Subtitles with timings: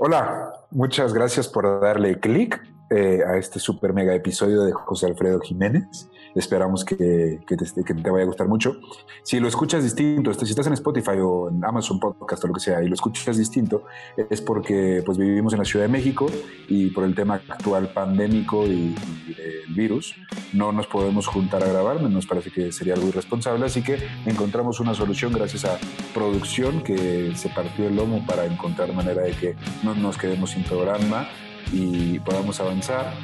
[0.00, 5.40] Hola, muchas gracias por darle clic eh, a este super mega episodio de José Alfredo
[5.40, 6.08] Jiménez.
[6.34, 8.76] Esperamos que, que, te, que, te, vaya a gustar mucho.
[9.22, 12.60] Si lo escuchas distinto, si estás en Spotify o en Amazon Podcast o lo que
[12.60, 13.84] sea y lo escuchas distinto,
[14.30, 16.26] es porque pues vivimos en la Ciudad de México
[16.68, 18.94] y por el tema actual pandémico y,
[19.26, 20.14] y del virus
[20.52, 24.80] no nos podemos juntar a grabar, nos parece que sería algo irresponsable, así que encontramos
[24.80, 25.78] una solución gracias a
[26.14, 30.62] producción que se partió el lomo para encontrar manera de que no nos quedemos sin
[30.64, 31.28] programa
[31.72, 33.14] y podamos avanzar.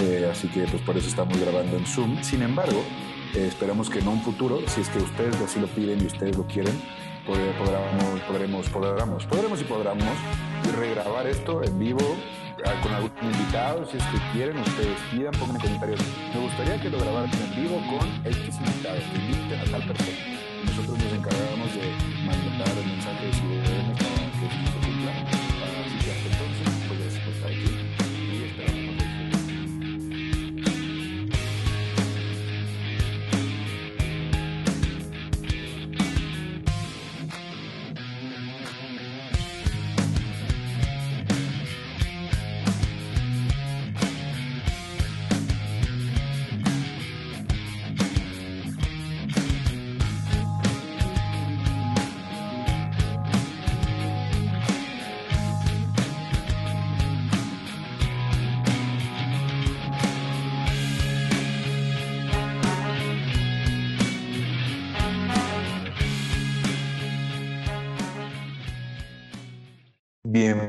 [0.00, 2.22] Eh, así que pues por eso estamos grabando en Zoom.
[2.22, 2.82] Sin embargo,
[3.34, 6.36] eh, esperamos que en un futuro, si es que ustedes así lo piden y ustedes
[6.36, 6.74] lo quieren,
[7.26, 10.16] podremos, podremos, podremos, podremos y podremos
[10.76, 12.16] regrabar esto en vivo
[12.66, 16.00] ah, con algún invitado, si es que quieren, ustedes pidan, pongan en comentarios.
[16.34, 20.18] Me gustaría que lo grabaran en vivo con X invitados, inviten a tal persona.
[20.64, 21.90] Nosotros nos encargamos de
[22.26, 23.81] mandar mensajes y de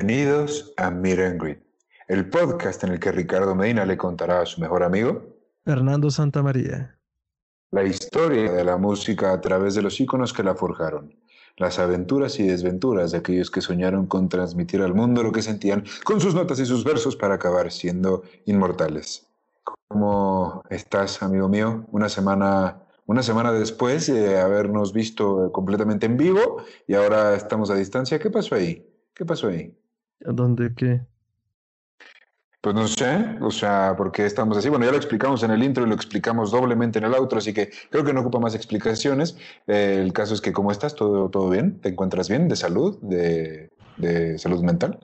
[0.06, 1.64] Bienvenidos a Meet
[2.10, 5.24] el podcast en el que Ricardo Medina le contará a su mejor amigo
[5.64, 7.00] Fernando Santamaría
[7.72, 11.16] la historia de la música a través de los íconos que la forjaron,
[11.56, 15.86] las aventuras y desventuras de aquellos que soñaron con transmitir al mundo lo que sentían
[16.04, 19.26] con sus notas y sus versos para acabar siendo inmortales.
[19.88, 21.86] ¿Cómo estás, amigo mío?
[21.94, 27.76] Una semana una semana después de habernos visto completamente en vivo y ahora estamos a
[27.76, 28.20] distancia.
[28.20, 28.86] ¿Qué pasó ahí?
[29.14, 29.74] ¿Qué pasó ahí?
[30.26, 31.02] ¿A dónde qué?
[32.62, 34.70] Pues no sé, o sea, ¿por qué estamos así?
[34.70, 37.54] Bueno, ya lo explicamos en el intro y lo explicamos doblemente en el outro, así
[37.54, 39.36] que creo que no ocupa más explicaciones.
[39.68, 40.96] Eh, el caso es que, ¿cómo estás?
[40.96, 41.82] ¿Todo, todo bien?
[41.82, 42.48] ¿Te encuentras bien?
[42.48, 42.98] ¿De salud?
[43.02, 44.98] ¿De, de salud mental?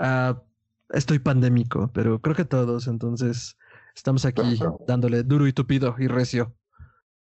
[0.00, 0.34] Uh,
[0.88, 3.56] estoy pandémico, pero creo que todos, entonces
[3.94, 4.80] estamos aquí claro.
[4.88, 6.56] dándole duro y tupido y recio.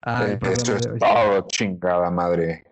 [0.07, 2.65] Eh, esto es todo, chingada madre.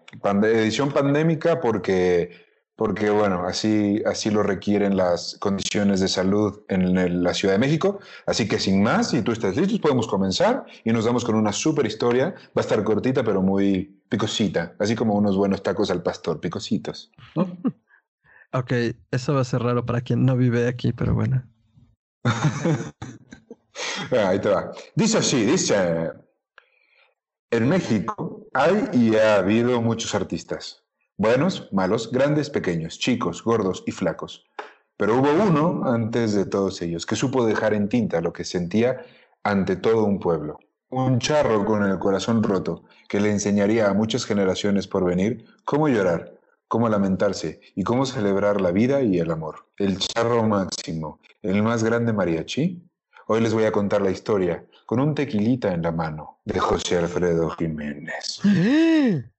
[0.42, 2.47] Edición pandémica porque
[2.78, 7.58] porque bueno, así, así lo requieren las condiciones de salud en el, la Ciudad de
[7.58, 7.98] México.
[8.24, 11.52] Así que sin más, si tú estás listo, podemos comenzar y nos damos con una
[11.52, 12.36] super historia.
[12.56, 17.10] Va a estar cortita, pero muy picosita, así como unos buenos tacos al pastor, picositos.
[17.34, 17.48] ¿no?
[18.52, 18.72] ok,
[19.10, 21.42] eso va a ser raro para quien no vive aquí, pero bueno.
[24.12, 24.70] Ahí te va.
[24.94, 26.12] Dice así, dice,
[27.50, 30.84] en México hay y ha habido muchos artistas
[31.20, 34.46] Buenos, malos, grandes, pequeños, chicos, gordos y flacos.
[34.96, 39.04] Pero hubo uno antes de todos ellos que supo dejar en tinta lo que sentía
[39.42, 40.60] ante todo un pueblo.
[40.90, 45.88] Un charro con el corazón roto que le enseñaría a muchas generaciones por venir cómo
[45.88, 49.66] llorar, cómo lamentarse y cómo celebrar la vida y el amor.
[49.76, 52.80] El charro máximo, el más grande mariachi.
[53.26, 56.96] Hoy les voy a contar la historia con un tequilita en la mano de José
[56.96, 58.40] Alfredo Jiménez.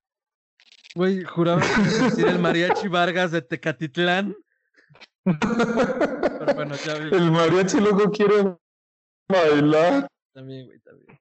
[0.95, 4.35] Güey, juraba que decir el mariachi Vargas de Tecatitlán.
[5.23, 7.15] Pero bueno, ya vi.
[7.15, 8.57] El mariachi loco quiere
[9.27, 10.07] bailar.
[10.33, 11.19] También, güey, también.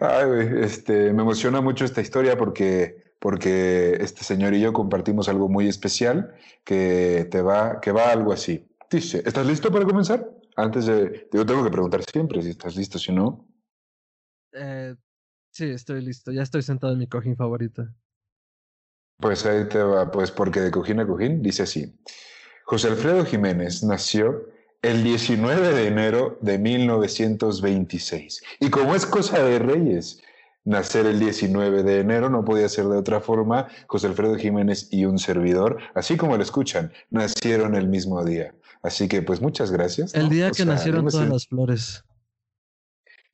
[0.00, 5.28] Ay, güey, este, me emociona mucho esta historia porque, porque este señor y yo compartimos
[5.28, 6.34] algo muy especial
[6.64, 8.66] que te va, que va algo así.
[8.90, 10.30] Dice, ¿estás listo para comenzar?
[10.56, 13.46] Antes de, yo tengo que preguntar siempre si estás listo, si no.
[14.52, 14.94] Eh,
[15.58, 16.30] Sí, estoy listo.
[16.30, 17.88] Ya estoy sentado en mi cojín favorito.
[19.16, 21.98] Pues ahí te va, pues porque de cojín a cojín dice así.
[22.62, 24.46] José Alfredo Jiménez nació
[24.82, 28.40] el 19 de enero de 1926.
[28.60, 30.22] Y como es cosa de reyes
[30.62, 35.06] nacer el 19 de enero, no podía ser de otra forma, José Alfredo Jiménez y
[35.06, 38.54] un servidor, así como lo escuchan, nacieron el mismo día.
[38.84, 40.14] Así que pues muchas gracias.
[40.14, 40.28] El ¿no?
[40.28, 42.04] día o que sea, nacieron todas las flores.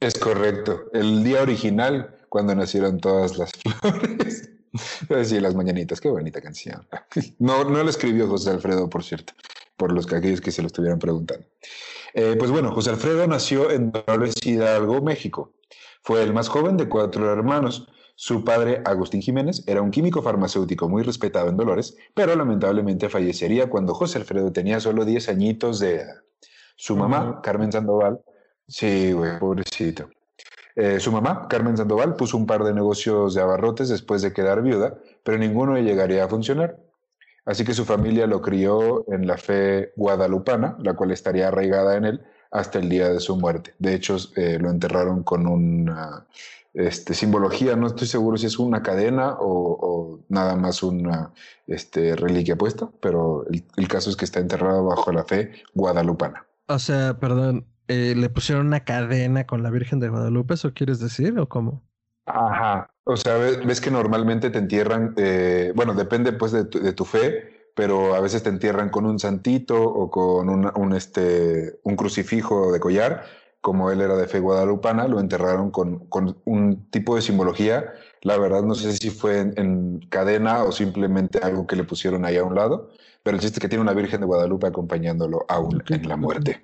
[0.04, 0.82] Es correcto.
[0.92, 4.50] El día original, cuando nacieron todas las flores.
[5.24, 6.86] Sí, las mañanitas, qué bonita canción.
[7.38, 9.32] No, no lo escribió José Alfredo, por cierto,
[9.78, 11.46] por los que aquellos que se lo estuvieran preguntando.
[12.12, 15.54] Eh, pues bueno, José Alfredo nació en Dolores Hidalgo, México.
[16.02, 17.88] Fue el más joven de cuatro hermanos.
[18.14, 23.70] Su padre, Agustín Jiménez, era un químico farmacéutico muy respetado en Dolores, pero lamentablemente fallecería
[23.70, 26.16] cuando José Alfredo tenía solo 10 añitos de edad.
[26.76, 28.20] Su mamá, Carmen Sandoval,
[28.66, 30.08] sí, güey, pobrecito.
[30.76, 34.62] Eh, su mamá, Carmen Sandoval, puso un par de negocios de abarrotes después de quedar
[34.62, 36.76] viuda, pero ninguno llegaría a funcionar.
[37.44, 42.04] Así que su familia lo crió en la fe guadalupana, la cual estaría arraigada en
[42.06, 43.74] él hasta el día de su muerte.
[43.78, 46.26] De hecho, eh, lo enterraron con una
[46.72, 51.32] este, simbología, no estoy seguro si es una cadena o, nada más una
[51.66, 53.44] este, reliquia puesta, pero
[53.76, 56.46] el, caso es que está enterrado bajo la fe guadalupana.
[56.66, 61.00] O sea, perdón, eh, ¿le pusieron una cadena con la Virgen de Guadalupe, eso quieres
[61.00, 61.82] decir o cómo?
[62.26, 67.70] Ajá, o sea, ves, que normalmente te entierran, eh, bueno, depende pues de tu, fe,
[67.74, 72.80] pero a veces te entierran con un santito o con un, este, un crucifijo de
[72.80, 73.24] collar,
[73.60, 76.08] como él era de fe guadalupana, lo enterraron con,
[76.44, 77.92] un tipo de simbología.
[78.22, 82.38] La verdad no sé si fue en, cadena o simplemente algo que le pusieron ahí
[82.38, 82.90] a un lado,
[83.22, 86.62] pero el chiste es que tiene una Virgen de Guadalupe acompañándolo aún en la muerte.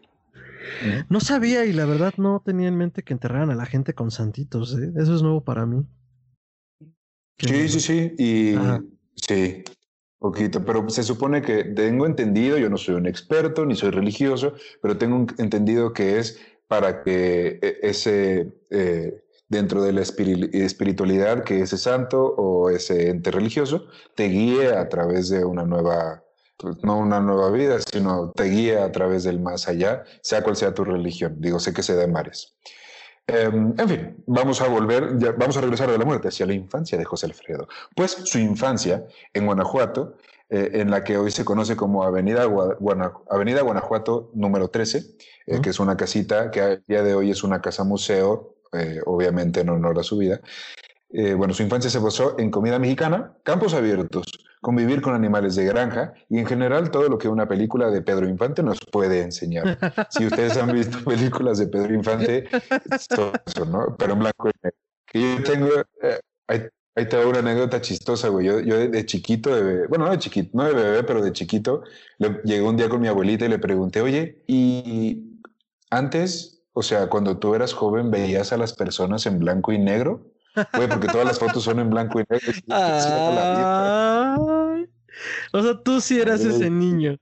[1.09, 4.11] No sabía y la verdad no tenía en mente que enterraran a la gente con
[4.11, 4.77] santitos.
[4.79, 4.93] ¿eh?
[4.97, 5.87] Eso es nuevo para mí.
[7.39, 8.15] Sí, sí, sí.
[8.19, 8.55] Y
[9.17, 9.65] sí,
[10.19, 10.65] poquito.
[10.65, 14.99] Pero se supone que tengo entendido, yo no soy un experto ni soy religioso, pero
[14.99, 21.77] tengo entendido que es para que e, ese, eh, dentro de la espiritualidad, que ese
[21.77, 26.23] santo o ese ente religioso te guíe a través de una nueva
[26.61, 30.57] pues, no una nueva vida, sino te guía a través del más allá, sea cual
[30.57, 31.37] sea tu religión.
[31.39, 32.55] Digo, sé que se da en mares.
[33.27, 36.99] Em, en fin, vamos a volver, vamos a regresar de la muerte hacia la infancia
[36.99, 37.69] de José Alfredo.
[37.95, 40.17] Pues su infancia en Guanajuato,
[40.49, 42.49] eh, en la que hoy se conoce como Avenida,
[43.31, 45.05] Avenida Guanajuato número 13,
[45.47, 49.01] eh, que es una casita que a día de hoy es una casa museo, eh,
[49.07, 50.41] obviamente en honor a su vida.
[51.37, 54.27] Bueno, su infancia se basó en comida mexicana, campos abiertos,
[54.61, 58.29] convivir con animales de granja y en general todo lo que una película de Pedro
[58.29, 59.79] Infante nos puede enseñar.
[60.11, 62.45] Si ustedes han visto películas de Pedro Infante,
[62.91, 63.97] eso, ¿no?
[63.99, 64.79] Pero en blanco y negro.
[65.39, 65.69] yo tengo,
[66.03, 68.47] eh, ahí, te una anécdota chistosa, güey.
[68.47, 71.83] Yo, yo de, chiquito, de bueno, no de chiquito, no de bebé, pero de chiquito,
[72.19, 75.41] le, llegué un día con mi abuelita y le pregunté, oye, ¿y
[75.89, 80.30] antes, o sea, cuando tú eras joven, veías a las personas en blanco y negro?
[80.75, 82.53] Güey, porque todas las fotos son en blanco y negro.
[85.53, 87.17] o sea, tú sí eras ese niño.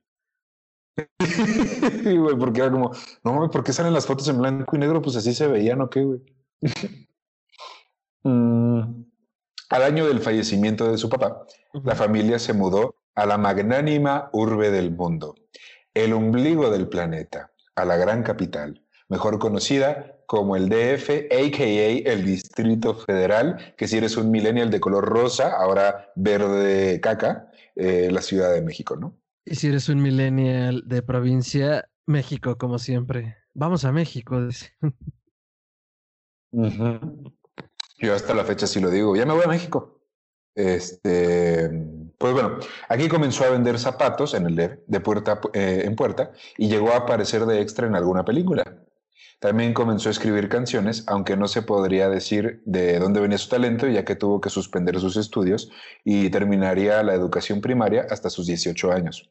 [2.02, 2.92] Sí, güey, porque era como,
[3.22, 5.02] no, ¿por qué salen las fotos en blanco y negro?
[5.02, 6.20] Pues así se veían, ¿o qué, güey?
[8.24, 9.04] Mm,
[9.70, 14.72] al año del fallecimiento de su papá, la familia se mudó a la magnánima urbe
[14.72, 15.36] del mundo,
[15.94, 22.12] el ombligo del planeta, a la gran capital, mejor conocida como el DF, a.k.a.
[22.12, 28.10] el Distrito Federal, que si eres un millennial de color rosa, ahora verde caca, eh,
[28.12, 29.16] la Ciudad de México, ¿no?
[29.46, 33.38] Y si eres un millennial de provincia, México, como siempre.
[33.54, 34.38] Vamos a México.
[36.52, 40.02] Yo hasta la fecha sí lo digo, ya me voy a México.
[40.54, 41.70] Este,
[42.18, 42.58] pues bueno,
[42.90, 46.92] aquí comenzó a vender zapatos en el DF, de puerta eh, en puerta, y llegó
[46.92, 48.84] a aparecer de extra en alguna película.
[49.40, 53.86] También comenzó a escribir canciones, aunque no se podría decir de dónde venía su talento,
[53.86, 55.70] ya que tuvo que suspender sus estudios
[56.04, 59.30] y terminaría la educación primaria hasta sus 18 años.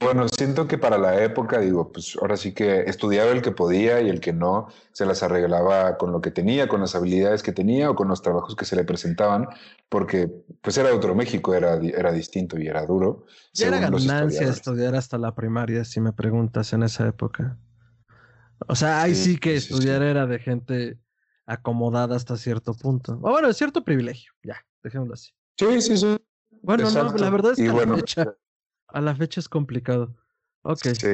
[0.00, 4.00] Bueno, siento que para la época, digo, pues ahora sí que estudiaba el que podía
[4.00, 7.52] y el que no se las arreglaba con lo que tenía, con las habilidades que
[7.52, 9.48] tenía o con los trabajos que se le presentaban,
[9.88, 10.30] porque
[10.62, 13.26] pues era otro México, era, era distinto y era duro.
[13.54, 17.58] Ya era ganancia estudiar hasta la primaria, si me preguntas, en esa época.
[18.66, 20.98] O sea, ahí sí, que estudiar era de gente
[21.46, 23.14] acomodada hasta cierto punto.
[23.22, 25.32] O bueno, cierto privilegio, ya, dejémoslo así.
[25.58, 26.16] Sí, sí, sí.
[26.62, 28.34] Bueno, no, la verdad es que a, la fecha,
[28.88, 30.14] a, la fecha, es complicado.
[30.62, 30.82] Ok.
[30.82, 31.08] Sí.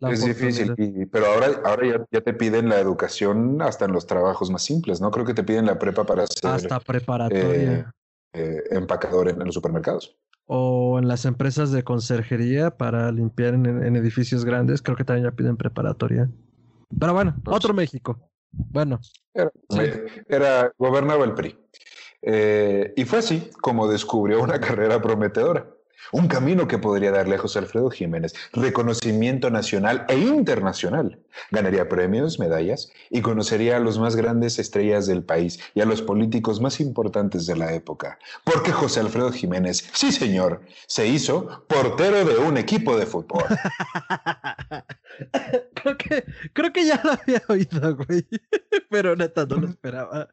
[0.00, 0.74] es difícil,
[1.10, 5.10] pero ahora, ahora ya, te piden la educación hasta en los trabajos más simples, ¿no?
[5.10, 6.50] Creo que te piden la prepa para ser...
[6.50, 7.94] Hasta preparatoria.
[8.32, 10.16] Eh, eh, empacador en, los supermercados.
[10.46, 15.36] O en las empresas de conserjería para limpiar en edificios grandes, creo que también ya
[15.36, 16.28] piden preparatoria.
[16.98, 18.30] Pero bueno, otro México.
[18.50, 19.00] Bueno.
[20.28, 21.58] Era, gobernaba el PRI.
[22.22, 25.66] Eh, y fue así como descubrió una carrera prometedora.
[26.10, 31.18] Un camino que podría darle a José Alfredo Jiménez reconocimiento nacional e internacional.
[31.50, 36.02] Ganaría premios, medallas y conocería a los más grandes estrellas del país y a los
[36.02, 38.18] políticos más importantes de la época.
[38.44, 43.44] Porque José Alfredo Jiménez, sí señor, se hizo portero de un equipo de fútbol.
[45.74, 48.26] creo, que, creo que ya lo había oído, güey.
[48.90, 50.28] Pero neta, no lo esperaba.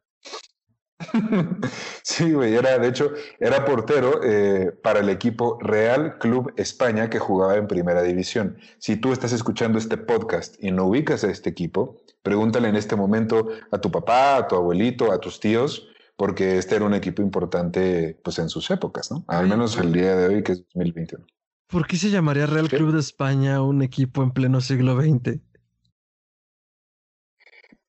[2.04, 7.20] sí, güey, era, de hecho, era portero eh, para el equipo Real Club España que
[7.20, 8.58] jugaba en Primera División.
[8.80, 12.96] Si tú estás escuchando este podcast y no ubicas a este equipo, pregúntale en este
[12.96, 15.88] momento a tu papá, a tu abuelito, a tus tíos,
[16.18, 19.24] porque este era un equipo importante pues en sus épocas, ¿no?
[19.28, 21.26] Al menos el día de hoy, que es 2021.
[21.68, 25.40] ¿Por qué se llamaría Real Club de España un equipo en pleno siglo XX?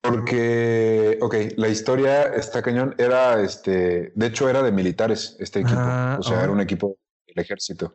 [0.03, 5.79] Porque, ok, la historia está cañón, era este, de hecho era de militares este equipo,
[5.79, 6.55] ah, o sea, era oh.
[6.55, 7.93] un equipo del ejército.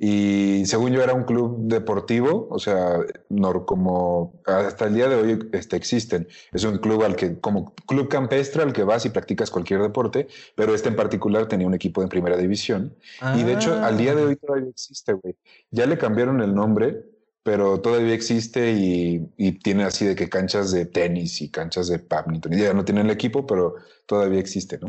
[0.00, 2.98] Y según yo era un club deportivo, o sea,
[3.30, 6.28] no, como hasta el día de hoy este, existen.
[6.52, 10.28] Es un club al que, como club campestre al que vas y practicas cualquier deporte,
[10.54, 12.94] pero este en particular tenía un equipo en primera división.
[13.36, 14.46] Y de hecho, al día de hoy ah.
[14.46, 15.34] todavía existe, güey.
[15.72, 17.02] Ya le cambiaron el nombre,
[17.48, 22.52] pero todavía existe y, tiene así de que canchas de tenis y canchas de badminton.
[22.52, 24.88] Ya no tiene el equipo, pero todavía existe, ¿no?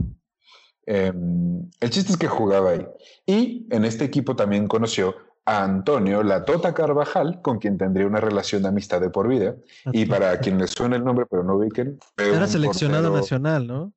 [0.86, 2.86] Em, el chiste es que jugaba ahí.
[3.26, 8.20] Y en este equipo también conoció a Antonio La Tota Carvajal, con quien tendría una
[8.20, 9.56] relación de amistad de por vida.
[9.94, 11.98] Y para quien les suene el nombre, pero no ubiquen.
[12.18, 13.94] Era seleccionado nacional, ¿no?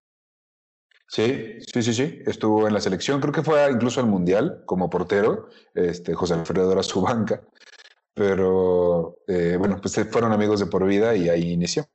[1.09, 2.21] Sí, sí, sí, sí.
[2.26, 5.49] Estuvo en la selección, creo que fue incluso al Mundial como portero.
[5.75, 7.42] Este, José Alfredo era su banca.
[8.14, 11.87] Pero eh, bueno, pues fueron amigos de por vida y ahí inició.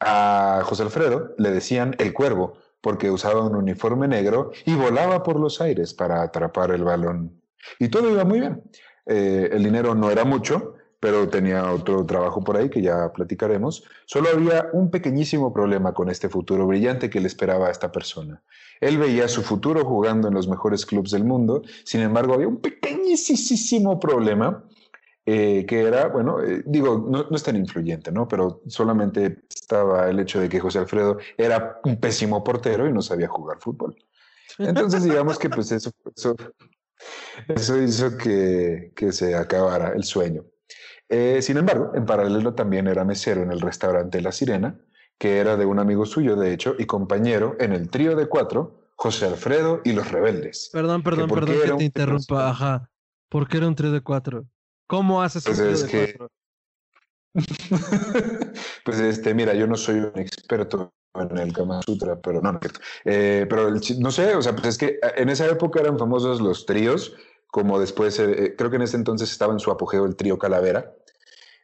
[0.00, 5.38] A José Alfredo le decían el cuervo porque usaba un uniforme negro y volaba por
[5.38, 7.42] los aires para atrapar el balón.
[7.78, 8.62] Y todo iba muy bien.
[9.06, 13.84] Eh, el dinero no era mucho, pero tenía otro trabajo por ahí que ya platicaremos.
[14.06, 18.42] Solo había un pequeñísimo problema con este futuro brillante que le esperaba a esta persona.
[18.80, 22.60] Él veía su futuro jugando en los mejores clubes del mundo, sin embargo había un
[22.60, 24.64] pequeñísimo problema
[25.26, 28.26] eh, que era, bueno, eh, digo, no, es tan influyente, ¿no?
[28.26, 33.02] Pero solamente estaba el hecho de que José Alfredo era un pésimo portero y no
[33.02, 33.96] sabía jugar fútbol.
[34.58, 35.90] Entonces, digamos que pues eso,
[37.48, 40.44] eso, hizo que, que, se acabara el sueño.
[41.08, 44.80] Eh, sin embargo, en paralelo también era mesero en el restaurante La Sirena,
[45.18, 48.90] que era de un amigo suyo, de hecho, y compañero en el trío de cuatro,
[48.96, 50.70] José Alfredo y los rebeldes.
[50.72, 52.90] Perdón, perdón, perdón que te interrumpa, ajá.
[53.28, 54.46] ¿Por qué era un trío de cuatro?
[54.90, 56.18] ¿Cómo haces pues es que...
[58.84, 62.60] pues este, mira, yo no soy un experto en el Kama Sutra, pero no, no,
[63.04, 66.40] eh, pero no sé, o sea, pues es que eh, en esa época eran famosos
[66.40, 67.14] los tríos,
[67.46, 70.92] como después, eh, creo que en ese entonces estaba en su apogeo el trío Calavera,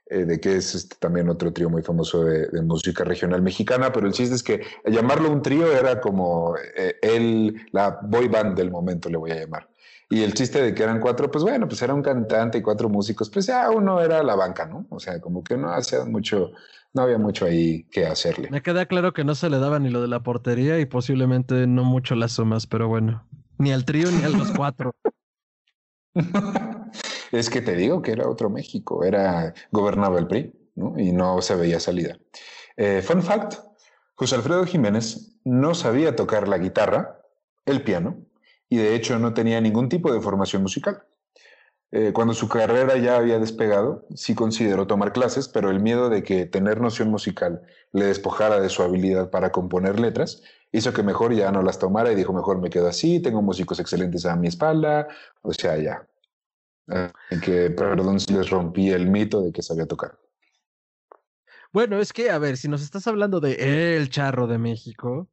[0.08, 4.12] de que es este, también otro trío muy famoso de, música regional mexicana, pero el
[4.12, 6.54] chiste es que llamarlo un trío era como
[7.02, 9.68] el, la boy band del momento, le voy a llamar.
[10.08, 12.88] Y el chiste de que eran cuatro, pues bueno, pues era un cantante y cuatro
[12.88, 14.86] músicos, pues ya uno era la banca, ¿no?
[14.90, 16.52] O sea, como que no hacía mucho,
[16.94, 18.48] no había mucho ahí que hacerle.
[18.50, 21.66] Me queda claro que no se le daba ni lo de la portería y posiblemente
[21.66, 23.26] no mucho las sumas, pero bueno,
[23.58, 24.94] ni al trío ni a los cuatro.
[27.32, 30.94] es que te digo que era otro México, era, gobernaba el PRI, ¿no?
[30.96, 32.16] Y no se veía salida.
[32.76, 33.54] Eh, fun fact,
[34.14, 37.20] José Alfredo Jiménez no sabía tocar la guitarra,
[37.64, 38.25] el piano,
[38.68, 41.04] y de hecho no tenía ningún tipo de formación musical.
[41.92, 46.22] Eh, cuando su carrera ya había despegado, sí consideró tomar clases, pero el miedo de
[46.22, 50.42] que tener noción musical le despojara de su habilidad para componer letras
[50.72, 53.78] hizo que mejor ya no las tomara y dijo, mejor me quedo así, tengo músicos
[53.80, 55.08] excelentes a mi espalda,
[55.42, 56.06] o sea, ya.
[57.42, 60.18] Que, perdón si les rompí el mito de que sabía tocar.
[61.72, 65.28] Bueno, es que, a ver, si nos estás hablando de El Charro de México,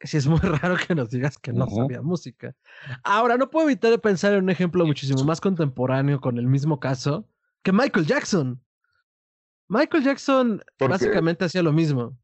[0.00, 2.54] sí es muy raro que nos digas que no sabía música.
[3.02, 6.80] Ahora, no puedo evitar de pensar en un ejemplo muchísimo más contemporáneo con el mismo
[6.80, 7.28] caso
[7.62, 8.60] que Michael Jackson.
[9.68, 12.16] Michael Jackson básicamente hacía lo mismo.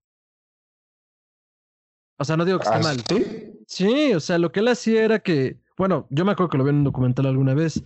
[2.19, 3.03] O sea, no digo que esté ¿Ah, mal.
[3.09, 3.53] ¿sí?
[3.67, 6.65] sí, o sea, lo que él hacía era que, bueno, yo me acuerdo que lo
[6.65, 7.83] vi en un documental alguna vez.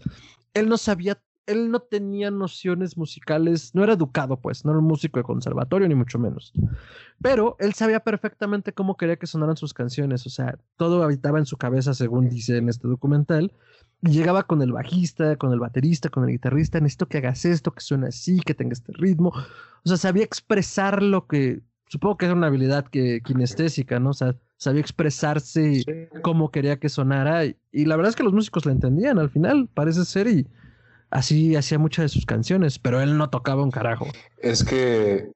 [0.55, 4.87] Él no sabía él no tenía nociones musicales, no era educado, pues, no era un
[4.87, 6.53] músico de conservatorio, ni mucho menos.
[7.21, 11.47] Pero él sabía perfectamente cómo quería que sonaran sus canciones, o sea, todo habitaba en
[11.47, 13.53] su cabeza, según dice en este documental.
[14.03, 17.73] Y llegaba con el bajista, con el baterista, con el guitarrista, necesito que hagas esto,
[17.73, 19.33] que suene así, que tenga este ritmo.
[19.85, 24.11] O sea, sabía expresar lo que, supongo que era una habilidad que, kinestésica, ¿no?
[24.11, 27.47] O sea, sabía expresarse como quería que sonara.
[27.47, 30.47] Y, y la verdad es que los músicos la entendían al final, parece ser, y
[31.15, 34.07] así hacía muchas de sus canciones, pero él no tocaba un carajo.
[34.39, 35.31] Es que,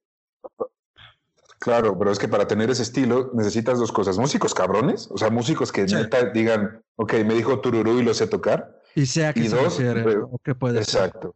[1.57, 5.29] claro, pero es que para tener ese estilo necesitas dos cosas, músicos cabrones, o sea,
[5.29, 8.77] músicos que neta digan, ok, me dijo tururú y lo sé tocar.
[8.93, 11.33] Y sea que y dos, o que puede Exacto.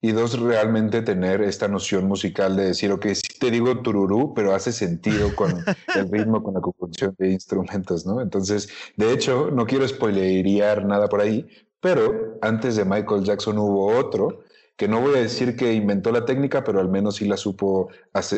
[0.00, 4.56] y dos, realmente tener esta noción musical de decir, ok, sí te digo tururú, pero
[4.56, 5.52] hace sentido con
[5.94, 8.20] el ritmo, con la composición de instrumentos, ¿no?
[8.20, 11.46] Entonces, de hecho, no quiero spoilerear nada por ahí,
[11.86, 14.40] pero antes de Michael Jackson hubo otro
[14.74, 17.90] que no voy a decir que inventó la técnica, pero al menos sí la supo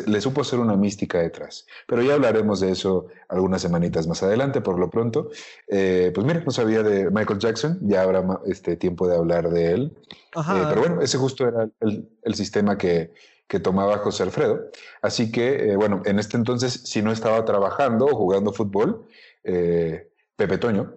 [0.05, 1.65] le supo hacer una mística detrás.
[1.87, 5.31] Pero ya hablaremos de eso algunas semanitas más adelante, por lo pronto.
[5.67, 9.71] Eh, pues mira, no sabía de Michael Jackson, ya habrá este tiempo de hablar de
[9.71, 9.97] él.
[10.35, 13.11] Eh, pero bueno, ese justo era el, sistema que,
[13.47, 14.69] que, tomaba José Alfredo.
[15.01, 19.07] Así que, eh, bueno, en este entonces, si no estaba trabajando o jugando fútbol,
[19.41, 20.93] Pepe Toño,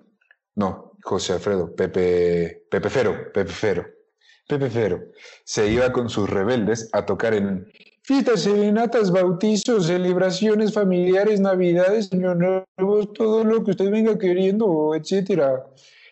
[0.54, 3.85] no, José Alfredo, Pepe, Pepe Fero, Pepe Fero
[4.49, 5.00] Pepe Fero
[5.44, 7.66] se iba con sus rebeldes a tocar en
[8.02, 15.64] fiestas, serenatas, bautizos, celebraciones familiares, navidades, año nuevos, todo lo que usted venga queriendo, etcétera.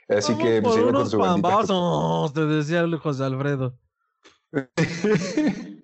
[0.09, 2.33] Así que pues, se iba con su bandita.
[2.35, 3.77] te decía José Alfredo.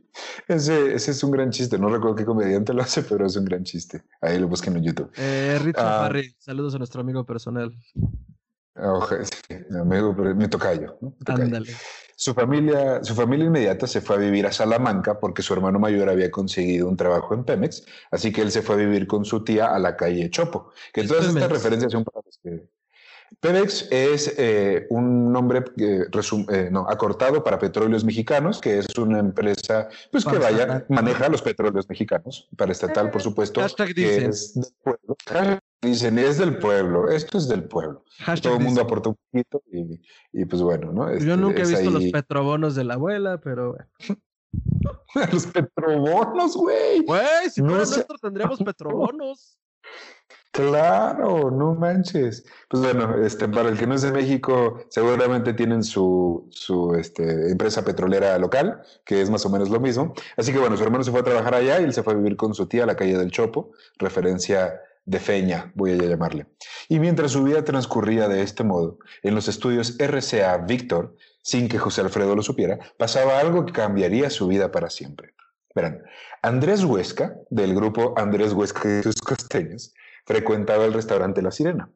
[0.49, 1.79] ese, ese, es un gran chiste.
[1.79, 4.03] No recuerdo qué comediante lo hace, pero es un gran chiste.
[4.21, 5.11] Ahí lo busquen en YouTube.
[5.17, 7.73] Eh, Richard ah, saludos a nuestro amigo personal.
[8.79, 9.15] Ojo,
[9.81, 10.99] amigo, pero mi tocayo.
[11.01, 11.15] ¿no?
[12.19, 16.09] Su familia, su familia inmediata se fue a vivir a Salamanca porque su hermano mayor
[16.09, 19.45] había conseguido un trabajo en Pemex, así que él se fue a vivir con su
[19.45, 20.73] tía a la calle Chopo.
[20.93, 22.69] Que todas estas referencias son para los que
[23.41, 29.19] Pemex es eh, un nombre eh, eh, no, acortado para Petróleos Mexicanos, que es una
[29.19, 33.61] empresa pues, que vaya, maneja los petróleos mexicanos, para estatal, por supuesto,
[33.95, 35.17] que es del pueblo.
[35.83, 38.03] Dicen, es del pueblo, esto es del pueblo.
[38.43, 39.63] Todo el mundo aporta un poquito
[40.33, 41.11] y, pues bueno, ¿no?
[41.11, 43.77] Yo este, nunca he visto los petrobonos de la abuela, pero
[45.33, 47.01] los petrobonos, güey.
[47.05, 49.59] Güey, si no nosotros tendríamos petrobonos.
[50.51, 52.47] Claro, no manches.
[52.71, 57.51] Pues bueno, este, para el que no es de México, seguramente tienen su, su este,
[57.51, 60.15] empresa petrolera local, que es más o menos lo mismo.
[60.39, 62.17] Así que bueno, su hermano se fue a trabajar allá y él se fue a
[62.17, 66.47] vivir con su tía a la calle del Chopo, referencia de feña, voy a llamarle.
[66.89, 71.79] Y mientras su vida transcurría de este modo, en los estudios RCA Víctor, sin que
[71.79, 75.35] José Alfredo lo supiera, pasaba algo que cambiaría su vida para siempre.
[75.75, 76.03] Verán,
[76.43, 79.95] Andrés Huesca, del grupo Andrés Huesca y sus costeños,
[80.27, 81.91] frecuentaba el restaurante La Sirena.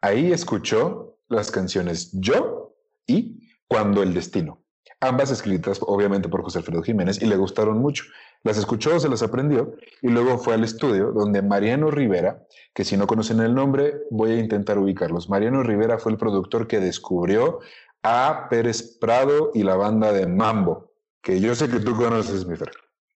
[0.00, 4.62] Ahí escuchó las canciones Yo y Cuando el Destino,
[5.00, 8.04] ambas escritas obviamente por José Alfredo Jiménez y le gustaron mucho.
[8.42, 12.96] Las escuchó, se las aprendió y luego fue al estudio donde Mariano Rivera, que si
[12.96, 15.28] no conocen el nombre, voy a intentar ubicarlos.
[15.28, 17.60] Mariano Rivera fue el productor que descubrió
[18.02, 22.56] a Pérez Prado y la banda de Mambo, que yo sé que tú conoces, mi
[22.56, 22.70] Fer.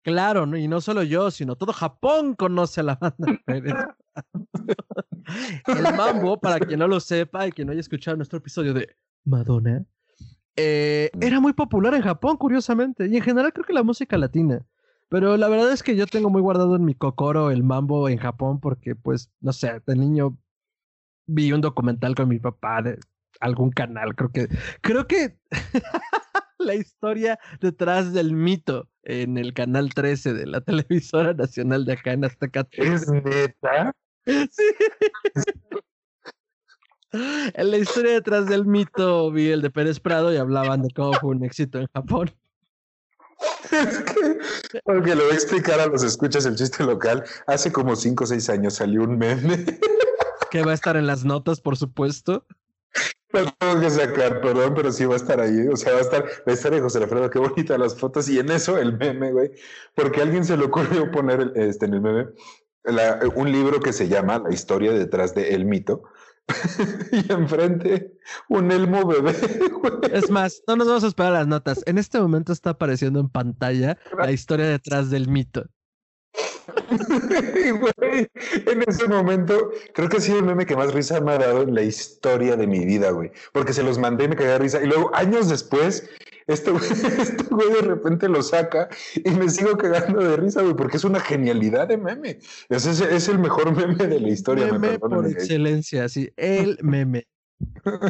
[0.02, 3.74] Claro, y no solo yo, sino todo Japón conoce a la banda Pérez.
[5.66, 8.94] el Mambo, para quien no lo sepa y quien no haya escuchado nuestro episodio de
[9.24, 9.84] Madonna,
[10.56, 14.64] eh, era muy popular en Japón, curiosamente, y en general creo que la música latina.
[15.08, 18.18] Pero la verdad es que yo tengo muy guardado en mi cocoro el mambo en
[18.18, 20.36] Japón porque, pues, no sé, de niño
[21.26, 22.98] vi un documental con mi papá de
[23.40, 24.48] algún canal, creo que,
[24.80, 25.38] creo que
[26.58, 32.12] la historia detrás del mito en el canal 13 de la televisora nacional de acá
[32.12, 32.66] en Azteca.
[32.72, 33.92] ¿Es neta?
[34.26, 34.62] Sí.
[37.12, 41.12] En la historia detrás del mito vi el de Pérez Prado y hablaban de cómo
[41.14, 42.34] fue un éxito en Japón.
[43.70, 47.24] Es que, porque lo voy a explicar a los escuchas el chiste local.
[47.46, 49.64] Hace como 5 o 6 años salió un meme.
[50.50, 52.46] Que va a estar en las notas, por supuesto.
[53.30, 55.66] Lo tengo que sacar, perdón, pero sí va a estar ahí.
[55.68, 58.28] O sea, va a estar, va a estar en José Alfredo, qué bonitas las fotos.
[58.28, 59.50] Y en eso el meme, güey.
[59.94, 62.26] Porque a alguien se le ocurrió poner este, en el meme
[63.34, 66.04] un libro que se llama La historia detrás de El mito
[67.12, 68.12] y enfrente
[68.48, 69.34] un elmo bebé.
[70.12, 71.82] Es más, no nos vamos a esperar las notas.
[71.86, 75.64] En este momento está apareciendo en pantalla la historia detrás del mito.
[78.66, 81.62] en ese momento, creo que ha sido el meme que más risa me ha dado
[81.62, 83.30] en la historia de mi vida, güey.
[83.52, 84.82] Porque se los mandé y me cagué de risa.
[84.82, 86.08] Y luego, años después,
[86.46, 86.70] este,
[87.20, 91.04] este güey, de repente lo saca y me sigo cagando de risa, güey, porque es
[91.04, 92.38] una genialidad de meme.
[92.68, 94.72] Es, es, el mejor meme de la historia.
[94.72, 97.26] Meme por excelencia, sí, el meme.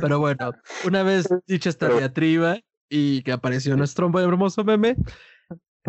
[0.01, 0.53] Pero bueno,
[0.85, 4.97] una vez dicha esta diatriba y que apareció nuestro hermoso meme,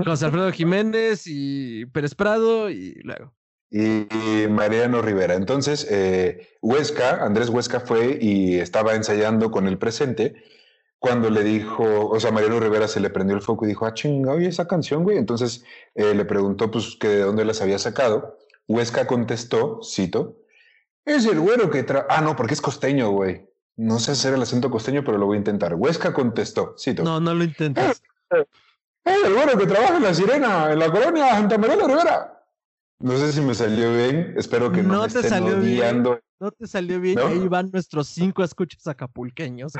[0.06, 3.34] José Alfredo Jiménez y Pérez Prado y luego.
[3.70, 4.08] Y,
[4.50, 5.34] Mariano Rivera.
[5.34, 10.36] Entonces, eh, Huesca, Andrés Huesca fue y estaba ensayando con el presente
[11.00, 13.94] cuando le dijo, o sea, Mariano Rivera se le prendió el foco y dijo, ah,
[13.94, 15.18] chinga, oye, esa canción, güey.
[15.18, 15.64] Entonces
[15.96, 18.38] eh, le preguntó, pues, que de dónde las había sacado.
[18.68, 20.38] Huesca contestó, cito,
[21.06, 22.06] es el güero que tra...
[22.10, 23.48] Ah, no, porque es costeño, güey.
[23.76, 25.76] No sé hacer el acento costeño, pero lo voy a intentar.
[25.76, 27.04] Huesca contestó, cito.
[27.04, 28.02] No, no lo intentas.
[29.08, 32.44] ¡Eh, el bueno que trabaja en la Sirena, en la colonia Santa María de Rivera!
[33.00, 36.04] No sé si me salió bien, espero que no, no me te salió Bien.
[36.40, 39.74] No te salió bien, ahí van nuestros cinco escuchas acapulqueños.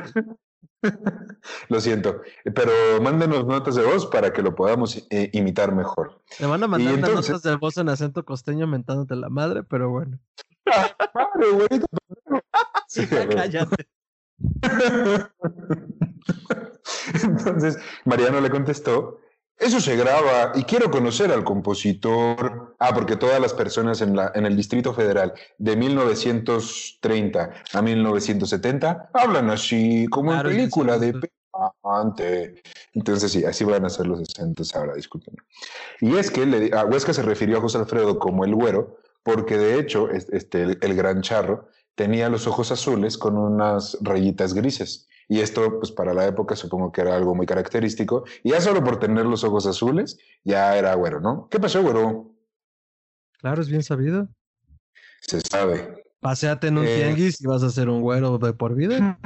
[1.68, 2.22] lo siento,
[2.54, 6.20] pero mándenos notas de voz para que lo podamos eh, imitar mejor.
[6.36, 10.18] Te van a mandar notas de voz en acento costeño mentándote la madre, pero bueno.
[11.14, 11.80] madre,
[12.88, 13.88] sí, cállate.
[17.22, 19.20] Entonces, Mariano le contestó
[19.58, 22.76] eso se graba y quiero conocer al compositor.
[22.78, 29.10] Ah, porque todas las personas en, la, en el Distrito Federal de 1930 a 1970
[29.12, 31.12] hablan así, como en película de
[31.82, 32.62] antes.
[32.92, 35.34] Entonces sí, así van a ser los acentos ahora, disculpen.
[36.00, 39.58] Y es que le, a Huesca se refirió a José Alfredo como el güero, porque
[39.58, 45.08] de hecho este, el gran charro tenía los ojos azules con unas rayitas grises.
[45.28, 48.24] Y esto, pues para la época supongo que era algo muy característico.
[48.42, 51.48] Y ya solo por tener los ojos azules, ya era güero, ¿no?
[51.50, 52.34] ¿Qué pasó, güero?
[53.38, 54.28] Claro, es bien sabido.
[55.20, 56.02] Se sabe.
[56.20, 56.96] Paseate en un eh...
[56.96, 59.18] tianguis y vas a ser un güero de por vida.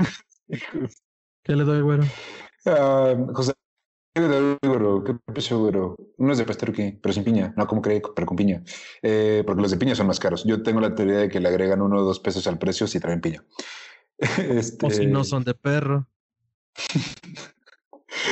[1.45, 2.05] ¿Qué le doy, güero?
[2.65, 3.53] Uh, José,
[4.15, 5.05] ¿qué le doy, güero?
[5.05, 5.97] ¿Qué pasó, güero?
[6.19, 6.99] Uno es de ¿qué?
[7.01, 7.55] pero sin piña.
[7.57, 8.63] No, como cree, pero con piña.
[9.03, 10.45] Eh, porque los de piña son más caros.
[10.45, 13.01] Yo tengo la teoría de que le agregan uno o dos pesos al precio si
[13.01, 13.45] traen piña.
[14.39, 14.87] Este...
[14.87, 16.07] O si no son de perro.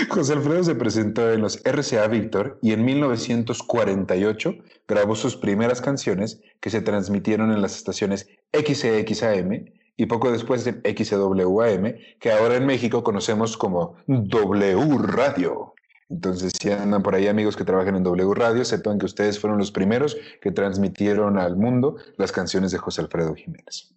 [0.09, 4.55] José Alfredo se presentó en los RCA Víctor y en 1948
[4.87, 10.81] grabó sus primeras canciones que se transmitieron en las estaciones XCXAM y poco después de
[10.95, 15.75] XWAM, que ahora en México conocemos como W Radio.
[16.09, 19.59] Entonces, si andan por ahí amigos que trabajan en W Radio, sepan que ustedes fueron
[19.59, 23.95] los primeros que transmitieron al mundo las canciones de José Alfredo Jiménez.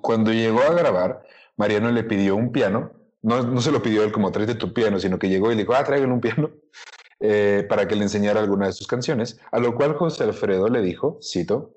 [0.00, 1.22] Cuando llegó a grabar,
[1.56, 2.92] Mariano le pidió un piano.
[3.22, 5.62] No, no se lo pidió él como tráete tu piano, sino que llegó y le
[5.62, 6.50] dijo, ah, traigan un piano
[7.20, 9.40] eh, para que le enseñara alguna de sus canciones.
[9.50, 11.74] A lo cual José Alfredo le dijo, cito,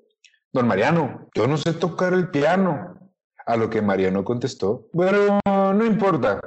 [0.52, 2.98] Don Mariano, yo no sé tocar el piano.
[3.44, 6.40] A lo que Mariano contestó, bueno, no importa,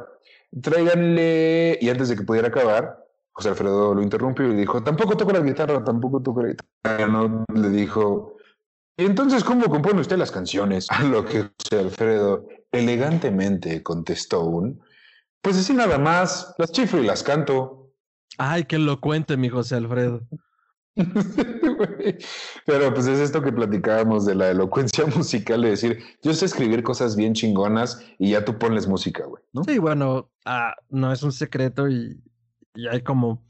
[0.62, 1.78] tráiganle.
[1.82, 5.42] Y antes de que pudiera acabar, José Alfredo lo interrumpió y dijo, tampoco toco la
[5.42, 6.70] guitarra, tampoco toco la guitarra.
[6.86, 8.35] Mariano le dijo, ¿Y
[8.98, 10.88] entonces cómo compone usted las canciones?
[10.90, 14.82] A lo que José Alfredo elegantemente contestó un,
[15.42, 17.94] pues así nada más, las chifro y las canto.
[18.38, 20.28] Ay, qué elocuente, mi José Alfredo.
[22.66, 26.84] Pero pues es esto que platicábamos de la elocuencia musical, de decir, yo sé escribir
[26.84, 29.64] cosas bien chingonas y ya tú ponles música, güey, ¿no?
[29.66, 32.22] Sí, bueno, ah, no es un secreto y,
[32.74, 33.46] y hay como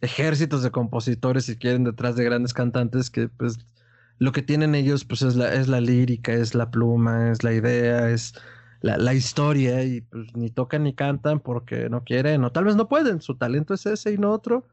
[0.00, 3.58] ejércitos de compositores, si quieren, detrás de grandes cantantes que pues
[4.18, 7.52] lo que tienen ellos pues es la, es la lírica, es la pluma, es la
[7.52, 8.34] idea, es
[8.80, 12.76] la, la, historia y pues ni tocan ni cantan porque no quieren o tal vez
[12.76, 14.66] no pueden, su talento es ese y no otro,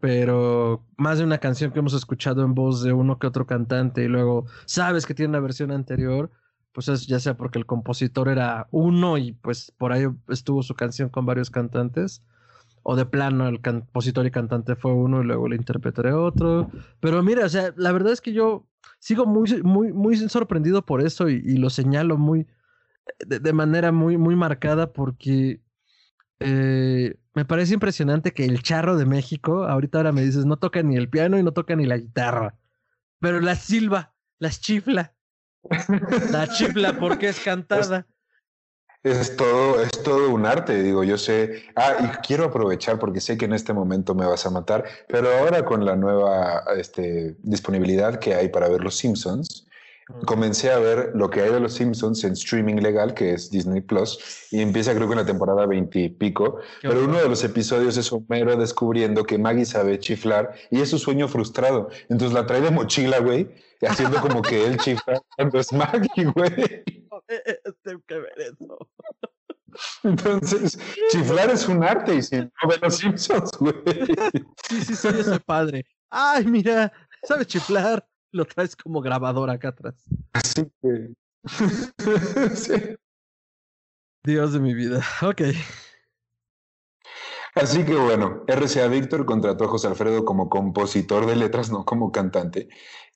[0.00, 4.04] pero más de una canción que hemos escuchado en voz de uno que otro cantante
[4.04, 6.30] y luego sabes que tiene una versión anterior,
[6.72, 10.74] pues es ya sea porque el compositor era uno y pues por ahí estuvo su
[10.74, 12.22] canción con varios cantantes
[12.84, 16.70] o de plano el compositor y cantante fue uno y luego le interpretaré otro.
[17.00, 18.68] Pero mira, o sea, la verdad es que yo
[19.00, 22.46] sigo muy, muy, muy sorprendido por eso y, lo señalo muy,
[23.26, 25.62] de, manera muy, muy marcada porque
[26.40, 30.82] eh, me parece impresionante que el charro de México, ahorita ahora me dices, no toca
[30.82, 32.58] ni el piano y no toca ni la guitarra,
[33.18, 35.14] pero la silba, las chifla.
[36.30, 38.06] La chifla porque es cantada.
[39.04, 43.36] Es todo, es todo un arte, digo, yo sé, ah, y quiero aprovechar porque sé
[43.36, 48.18] que en este momento me vas a matar, pero ahora con la nueva este, disponibilidad
[48.18, 49.66] que hay para ver Los Simpsons,
[50.24, 53.82] comencé a ver lo que hay de Los Simpsons en streaming legal, que es Disney
[53.82, 57.44] Plus, y empieza creo que en la temporada 20 y pico, pero uno de los
[57.44, 62.46] episodios es Homero descubriendo que Maggie sabe chiflar y es su sueño frustrado, entonces la
[62.46, 63.50] trae de mochila, güey,
[63.86, 66.84] haciendo como que él chifla cuando es Maggie, güey.
[68.44, 68.88] Eso.
[70.04, 70.78] Entonces,
[71.10, 73.74] chiflar es un arte y si no los Simpsons, güey.
[74.68, 75.84] Sí, sí, soy ese padre.
[76.10, 76.92] Ay, mira,
[77.24, 78.06] ¿sabes chiflar?
[78.30, 80.04] Lo traes como grabador acá atrás.
[80.32, 81.14] Así que.
[82.54, 82.96] sí.
[84.24, 85.02] Dios de mi vida.
[85.22, 85.42] Ok.
[87.54, 92.10] Así que bueno, RCA Víctor contrató a José Alfredo como compositor de letras, no como
[92.10, 92.68] cantante,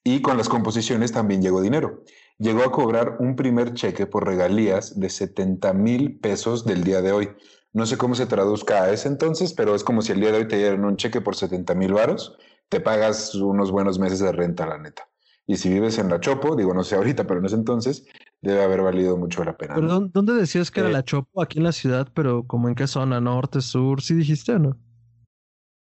[0.04, 2.04] y con las composiciones también llegó dinero
[2.38, 7.12] llegó a cobrar un primer cheque por regalías de 70 mil pesos del día de
[7.12, 7.28] hoy.
[7.72, 10.38] No sé cómo se traduzca a ese entonces, pero es como si el día de
[10.38, 12.36] hoy te dieran un cheque por 70 mil varos,
[12.68, 15.08] te pagas unos buenos meses de renta, la neta.
[15.46, 18.06] Y si vives en La Chopo, digo, no sé ahorita, pero en ese entonces
[18.42, 19.74] debe haber valido mucho la pena.
[19.74, 21.42] Perdón, ¿dónde decías que era eh, La Chopo?
[21.42, 24.76] Aquí en la ciudad, pero como en qué zona, norte, sur, ¿sí dijiste o no?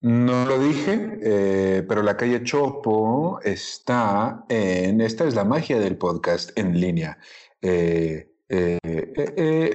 [0.01, 5.01] No lo dije, eh, pero la calle Chopo está en.
[5.01, 7.19] Esta es la magia del podcast en línea.
[7.61, 8.79] Eh, eh,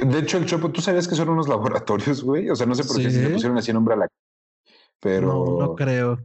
[0.05, 2.49] de hecho, el Chopo, ¿tú sabías que son unos laboratorios, güey?
[2.49, 4.07] O sea, no sé por qué se le pusieron así nombre a la.
[5.01, 5.27] Pero.
[5.27, 6.19] No, no creo.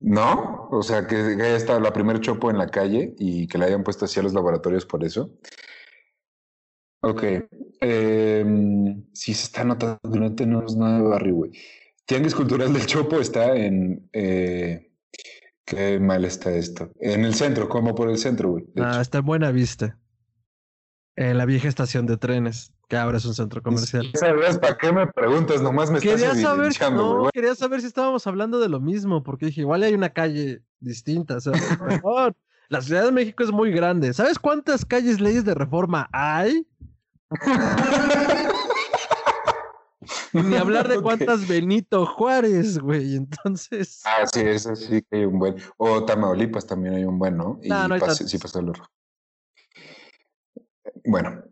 [0.00, 0.68] ¿No?
[0.70, 3.84] O sea, que haya estado la primer Chopo en la calle y que le hayan
[3.84, 5.30] puesto así a los laboratorios por eso.
[7.02, 7.24] Ok.
[7.80, 11.50] Em, sí, se está notando que no tenemos nada de barrio, güey.
[12.06, 14.08] Tianguis Cultural del Chopo está en.
[14.12, 14.92] Eh,
[15.64, 16.92] qué mal está esto.
[17.00, 18.64] En el centro, como por el centro, güey.
[18.76, 19.98] Ah, está en Buena Vista.
[21.16, 24.10] En la vieja estación de trenes, que ahora es un centro comercial.
[24.14, 25.60] ¿Sabes para qué me preguntas?
[25.60, 29.46] Nomás me quería estás saber, no, quería saber si estábamos hablando de lo mismo, porque
[29.46, 31.36] dije, igual hay una calle distinta.
[31.36, 31.52] O sea,
[32.68, 34.14] la Ciudad de México es muy grande.
[34.14, 36.66] ¿Sabes cuántas calles leyes de reforma hay?
[40.32, 43.16] Ni hablar de cuántas Benito Juárez, güey.
[43.16, 44.02] Entonces.
[44.04, 45.56] Ah, sí, eso sí que hay un buen.
[45.76, 47.58] O Tamaulipas también hay un buen, ¿no?
[47.62, 48.72] Y no, no hay sí pasó el
[51.04, 51.42] Bueno,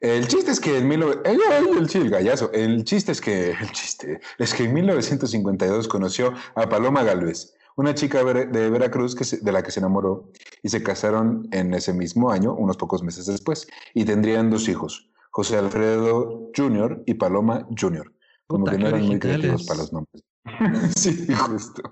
[0.00, 1.02] el chiste es que en mil...
[1.02, 2.50] el, el, el gallazo.
[2.52, 7.94] El chiste es que el chiste es que en 1952 conoció a Paloma Galvez, una
[7.94, 10.30] chica de Veracruz que de la que se enamoró
[10.62, 15.09] y se casaron en ese mismo año, unos pocos meses después, y tendrían dos hijos,
[15.30, 17.02] José Alfredo Jr.
[17.06, 18.12] y Paloma Jr.
[18.46, 20.24] Como que no eran muy creativos para los nombres.
[20.96, 21.82] sí, justo.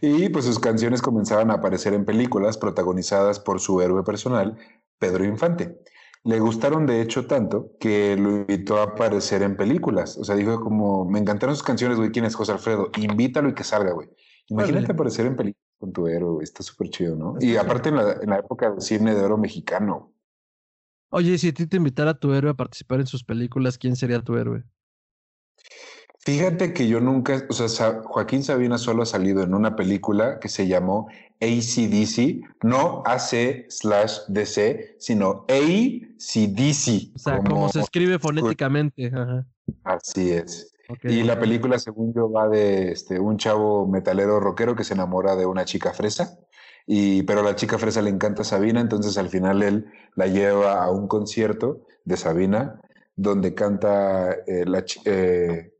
[0.00, 4.58] Y pues sus canciones comenzaban a aparecer en películas protagonizadas por su héroe personal,
[4.98, 5.80] Pedro Infante.
[6.24, 10.16] Le gustaron de hecho tanto que lo invitó a aparecer en películas.
[10.16, 12.90] O sea, dijo como, me encantaron sus canciones, güey, ¿quién es José Alfredo?
[12.96, 14.08] Invítalo y que salga, güey.
[14.48, 16.44] Imagínate aparecer en películas con tu héroe, güey.
[16.44, 17.36] Está súper chido, ¿no?
[17.40, 20.13] y aparte en la, en la época del cine de oro mexicano.
[21.16, 24.20] Oye, si a ti te invitara tu héroe a participar en sus películas, ¿quién sería
[24.20, 24.64] tu héroe?
[26.18, 30.48] Fíjate que yo nunca, o sea, Joaquín Sabina solo ha salido en una película que
[30.48, 31.06] se llamó
[31.40, 37.14] ACDC, no AC slash DC, sino ACDC.
[37.14, 39.12] O sea, como, se escribe fonéticamente.
[39.84, 40.74] Así es.
[41.04, 45.36] Y la película, según yo, va de este, un chavo metalero rockero que se enamora
[45.36, 46.40] de una chica fresa,
[46.86, 50.84] y, pero a la chica fresa le encanta Sabina, entonces al final él la lleva
[50.84, 52.80] a un concierto de Sabina
[53.16, 55.72] donde canta eh, la, eh,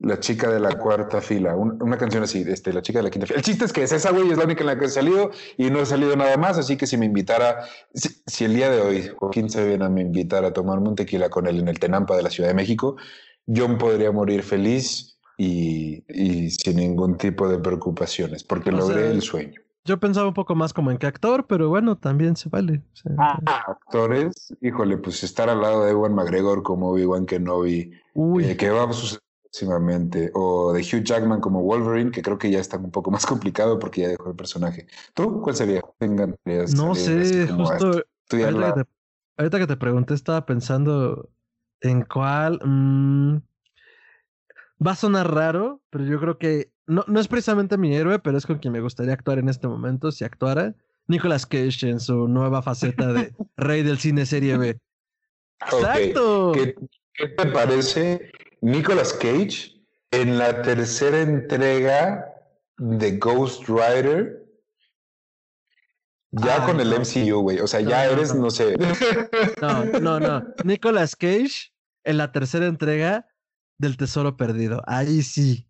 [0.00, 3.26] la chica de la cuarta fila, una canción así, este, la chica de la quinta
[3.26, 3.38] fila.
[3.38, 5.30] El chiste es que es esa, güey, es la única en la que he salido
[5.58, 8.80] y no he salido nada más, así que si me invitara, si, el día de
[8.80, 12.22] hoy Joaquín Sabina me invitara a tomarme un tequila con él en el Tenampa de
[12.22, 12.96] la Ciudad de México,
[13.46, 16.02] yo podría morir feliz y,
[16.50, 19.60] sin ningún tipo de preocupaciones, porque logré el sueño.
[19.84, 22.82] Yo pensaba un poco más como en qué actor, pero bueno, también se vale.
[23.18, 28.44] ah, actores, híjole, pues estar al lado de Ewan McGregor como Obi-Wan Kenobi, Uy.
[28.44, 32.50] Eh, que va a suceder próximamente, o de Hugh Jackman como Wolverine, que creo que
[32.50, 34.86] ya está un poco más complicado porque ya dejó el personaje.
[35.14, 35.82] ¿Tú cuál sería?
[36.00, 38.02] no sé, justo
[39.36, 41.30] ahorita que, te, pregunté estaba pensando
[41.80, 42.60] en cuál...
[42.62, 43.38] Mm,
[44.84, 48.36] va a sonar raro, pero yo creo que no, no es precisamente mi héroe, pero
[48.36, 50.74] es con quien me gustaría actuar en este momento, si actuara.
[51.06, 54.78] Nicolas Cage en su nueva faceta de rey del cine serie B.
[55.60, 56.52] Exacto.
[56.52, 62.30] ¿Qué te parece Nicolas Cage en la tercera entrega
[62.80, 64.36] de Ghost Rider.
[66.32, 67.58] Ya con el MCU, güey.
[67.58, 68.76] O sea, ya eres, no, sé.
[69.60, 70.44] No, no, no.
[70.64, 71.72] Nicolas Cage
[72.04, 73.26] en la tercera entrega
[73.78, 74.82] del Tesoro Perdido.
[74.86, 75.66] Ahí sí.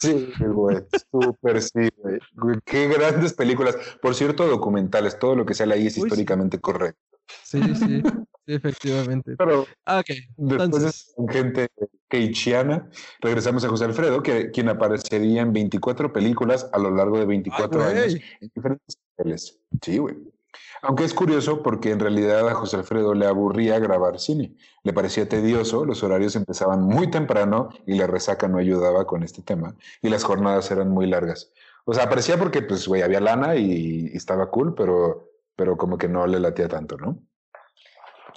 [0.00, 0.78] Sí, güey.
[1.10, 2.18] Súper sí, güey.
[2.64, 3.76] Qué grandes películas.
[4.00, 5.18] Por cierto, documentales.
[5.18, 7.00] Todo lo que sale ahí es históricamente correcto.
[7.44, 8.02] Sí, sí,
[8.46, 9.36] efectivamente.
[9.36, 10.02] Pero ah,
[10.36, 11.68] después de gente
[12.08, 17.26] keichiana, regresamos a José Alfredo, que, quien aparecería en 24 películas a lo largo de
[17.26, 19.58] 24 años en diferentes papeles.
[19.80, 20.16] Sí, güey.
[20.82, 24.54] Aunque es curioso porque en realidad a José Alfredo le aburría grabar cine.
[24.82, 29.42] Le parecía tedioso, los horarios empezaban muy temprano y la resaca no ayudaba con este
[29.42, 29.76] tema.
[30.00, 31.52] Y las jornadas eran muy largas.
[31.84, 35.98] O sea, aparecía porque, pues, güey, había lana y, y estaba cool, pero pero como
[35.98, 37.18] que no le latía tanto, ¿no?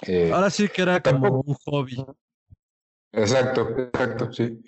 [0.06, 2.04] Eh, Ahora sí que era como un hobby.
[3.12, 4.62] Exacto, exacto, sí.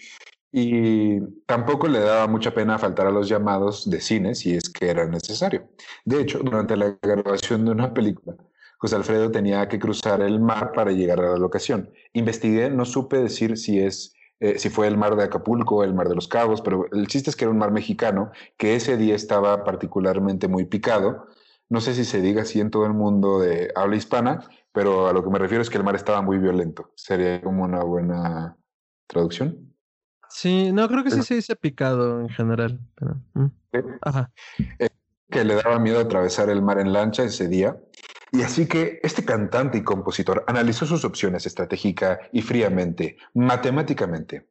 [0.58, 4.88] Y tampoco le daba mucha pena faltar a los llamados de cine si es que
[4.88, 5.68] era necesario.
[6.06, 8.36] De hecho, durante la grabación de una película,
[8.78, 11.90] José Alfredo tenía que cruzar el mar para llegar a la locación.
[12.14, 16.08] Investigué, no supe decir si es eh, si fue el mar de Acapulco el mar
[16.08, 19.14] de los Cabos, pero el chiste es que era un mar mexicano que ese día
[19.14, 21.26] estaba particularmente muy picado
[21.68, 25.12] no sé si se diga así en todo el mundo de habla hispana, pero a
[25.12, 26.92] lo que me refiero es que el mar estaba muy violento.
[26.94, 28.56] Sería como una buena
[29.08, 29.75] traducción.
[30.28, 32.80] Sí, no, creo que sí se dice picado en general.
[33.34, 33.46] Mm.
[34.02, 34.30] Ajá.
[34.78, 34.88] Eh,
[35.30, 37.76] que le daba miedo atravesar el mar en lancha ese día.
[38.32, 44.48] Y así que este cantante y compositor analizó sus opciones estratégica y fríamente, matemáticamente.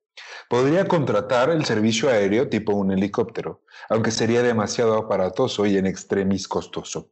[0.49, 6.47] Podría contratar el servicio aéreo tipo un helicóptero, aunque sería demasiado aparatoso y en extremis
[6.47, 7.09] costoso.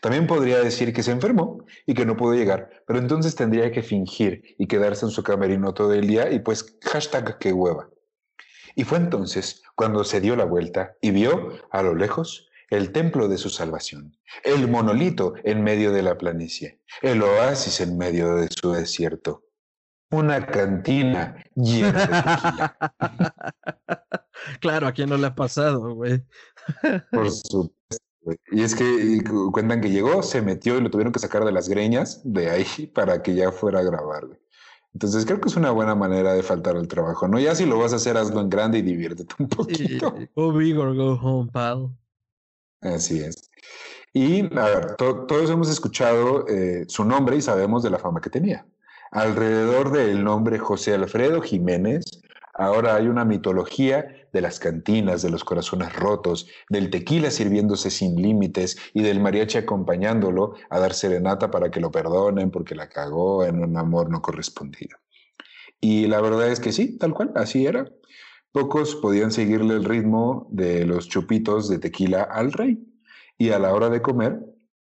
[0.00, 3.82] También podría decir que se enfermó y que no pudo llegar, pero entonces tendría que
[3.82, 7.88] fingir y quedarse en su camerino todo el día y pues hashtag que hueva.
[8.74, 13.28] Y fue entonces cuando se dio la vuelta y vio a lo lejos el templo
[13.28, 18.48] de su salvación, el monolito en medio de la planicie, el oasis en medio de
[18.48, 19.44] su desierto,
[20.10, 22.76] una cantina llena de tequila.
[24.60, 26.24] Claro, a quién no le ha pasado, güey.
[27.12, 27.72] Por supuesto.
[28.50, 29.20] Y es que
[29.52, 32.64] cuentan que llegó, se metió y lo tuvieron que sacar de las greñas de ahí
[32.94, 34.24] para que ya fuera a grabar.
[34.94, 37.38] Entonces creo que es una buena manera de faltar al trabajo, ¿no?
[37.38, 40.14] Ya si lo vas a hacer, hazlo en grande y diviértete un poquito.
[40.36, 41.90] go big or go home, pal.
[42.80, 43.50] Así es.
[44.12, 48.28] Y a ver, todos hemos escuchado eh, su nombre y sabemos de la fama que
[48.28, 48.66] tenía.
[49.10, 52.22] Alrededor del nombre José Alfredo Jiménez
[52.54, 58.20] Ahora hay una mitología de las cantinas, de los corazones rotos, del tequila sirviéndose sin
[58.20, 63.44] límites y del mariachi acompañándolo a dar serenata para que lo perdonen porque la cagó
[63.44, 64.96] en un amor no correspondido.
[65.80, 67.90] Y la verdad es que sí, tal cual, así era.
[68.52, 72.78] Pocos podían seguirle el ritmo de los chupitos de tequila al rey.
[73.38, 74.38] Y a la hora de comer,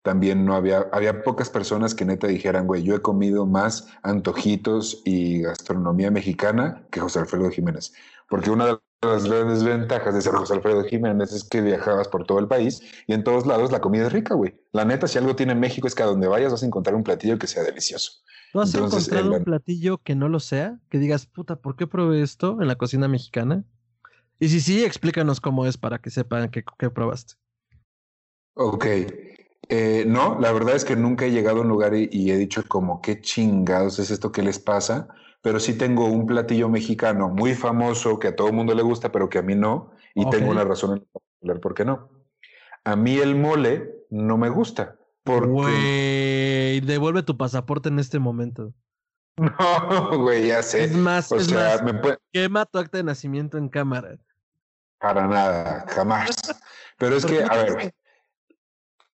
[0.07, 5.01] también no había, había pocas personas que neta dijeran, güey, yo he comido más antojitos
[5.03, 7.91] y gastronomía mexicana que José Alfredo Jiménez.
[8.29, 12.25] Porque una de las grandes ventajas de ser José Alfredo Jiménez es que viajabas por
[12.25, 14.55] todo el país y en todos lados la comida es rica, güey.
[14.71, 17.03] La neta, si algo tiene México es que a donde vayas vas a encontrar un
[17.03, 18.13] platillo que sea delicioso.
[18.53, 20.79] ¿Tú has encontrado un platillo que no lo sea?
[20.87, 23.65] Que digas, puta, ¿por qué probé esto en la cocina mexicana?
[24.39, 27.33] Y si sí, explícanos cómo es para que sepan qué probaste.
[28.53, 28.85] Ok.
[29.69, 32.63] Eh, no, la verdad es que nunca he llegado a un lugar y, he dicho
[32.67, 35.09] como qué chingados es esto que les pasa,
[35.41, 39.11] pero sí tengo un platillo mexicano muy famoso que a todo el mundo le gusta,
[39.11, 41.05] pero que a mí no, y tengo una razón
[41.41, 42.09] en por qué no.
[42.85, 44.95] A mí el mole no me gusta.
[45.23, 45.47] Porque...
[45.47, 48.73] Güey, devuelve tu pasaporte en este momento.
[49.37, 50.85] No, güey, ya sé.
[50.85, 51.83] Es más, es más,
[52.33, 54.17] quema tu acta de nacimiento en cámara.
[54.99, 56.35] Para nada, jamás.
[56.97, 57.93] Pero es que, a ver,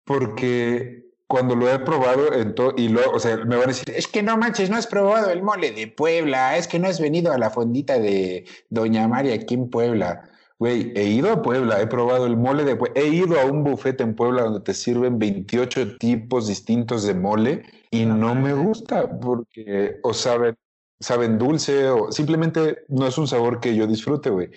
[0.09, 3.93] porque cuando lo he probado en todo, y luego, o sea, me van a decir,
[3.95, 6.99] es que no manches, no has probado el mole de Puebla, es que no has
[6.99, 10.27] venido a la fondita de Doña María aquí en Puebla.
[10.57, 13.63] Güey, he ido a Puebla, he probado el mole de Puebla, he ido a un
[13.63, 19.19] bufete en Puebla donde te sirven 28 tipos distintos de mole y no me gusta
[19.19, 20.57] porque o saben
[20.99, 24.49] saben dulce o simplemente no es un sabor que yo disfrute, güey.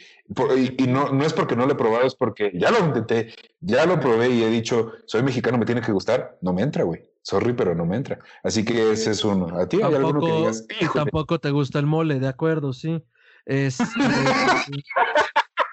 [0.79, 3.87] Y, no, no es porque no lo he probado, es porque ya lo intenté, ya
[3.87, 6.39] lo probé y he dicho, soy mexicano, me tiene que gustar.
[6.41, 7.03] No me entra, güey.
[7.23, 8.19] Sorry, pero no me entra.
[8.43, 9.57] Así que ese es uno.
[9.57, 10.67] ¿A ti hay alguno que digas?
[10.93, 13.05] Tampoco te gusta el mole, de acuerdo, sí.
[13.45, 13.79] Es,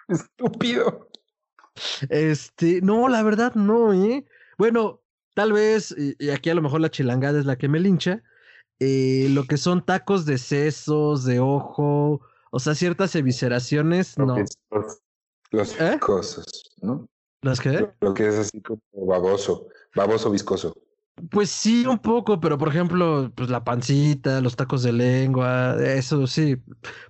[0.07, 1.09] Estúpido.
[2.09, 4.25] Este, no, la verdad no, ¿eh?
[4.57, 5.01] Bueno,
[5.33, 8.21] tal vez, y aquí a lo mejor la chilangada es la que me lincha,
[8.79, 14.35] eh, lo que son tacos de sesos, de ojo, o sea, ciertas evisceraciones, no.
[15.51, 15.91] Los, ¿Eh?
[15.93, 16.45] viscosos,
[16.81, 17.07] ¿no?
[17.41, 17.89] ¿Las qué?
[18.01, 20.73] Lo, que es así como baboso, baboso viscoso.
[21.31, 26.27] Pues sí, un poco, pero por ejemplo, pues la pancita, los tacos de lengua, eso
[26.27, 26.57] sí.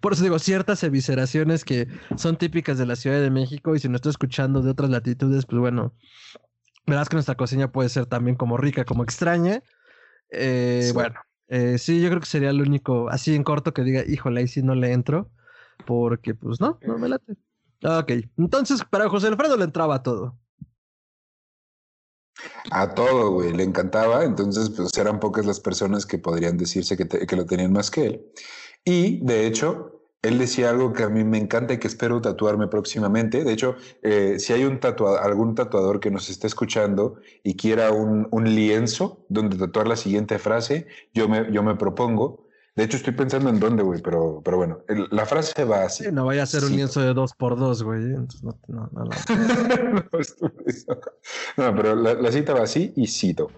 [0.02, 3.88] Por eso digo, ciertas evisceraciones que son típicas de la Ciudad de México y si
[3.88, 5.94] no estoy escuchando de otras latitudes, pues bueno,
[6.88, 9.62] verás que nuestra cocina puede ser también como rica, como extraña.
[10.32, 14.04] Eh, Bueno, eh, sí, yo creo que sería el único, así en corto, que diga,
[14.08, 15.30] híjole, ahí sí no le entro,
[15.86, 17.34] porque pues no, no me late.
[17.84, 20.38] Ok, entonces para José Alfredo le entraba todo.
[22.72, 27.08] A todo, güey, le encantaba, entonces pues eran pocas las personas que podrían decirse que,
[27.08, 28.26] que lo tenían más que él.
[28.86, 32.68] Y de hecho, él decía algo que a mí me encanta y que espero tatuarme
[32.68, 33.44] próximamente.
[33.44, 34.80] De hecho, eh, si hay un
[35.22, 40.38] algún tatuador que nos esté escuchando y quiera un, un, lienzo donde tatuar la siguiente
[40.38, 42.48] frase, yo me, yo me propongo.
[42.76, 44.80] De hecho, estoy pensando en dónde, güey, pero, pero bueno,
[45.12, 46.12] la frase va así.
[46.12, 48.02] no vaya a ser un lienzo de dos por dos, güey.
[48.02, 48.28] no,
[48.68, 49.04] no, no.
[51.58, 53.52] no, pero la, la cita va así y cito.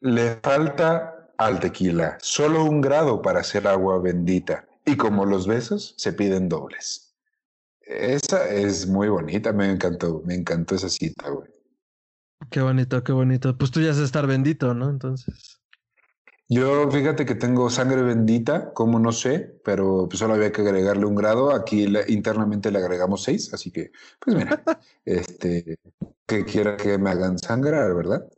[0.00, 5.94] Le falta al tequila solo un grado para hacer agua bendita y como los besos
[5.98, 7.14] se piden dobles.
[7.80, 11.50] Esa es muy bonita, me encantó, me encantó esa cita, güey.
[12.50, 13.56] Qué bonito, qué bonito.
[13.58, 14.88] Pues tú ya sabes estar bendito, ¿no?
[14.88, 15.60] Entonces.
[16.48, 21.04] Yo fíjate que tengo sangre bendita, como no sé, pero pues solo había que agregarle
[21.04, 21.52] un grado.
[21.52, 24.62] Aquí internamente le agregamos seis, así que, pues mira,
[25.04, 25.78] este,
[26.24, 28.28] que quiera que me hagan sangrar, ¿verdad?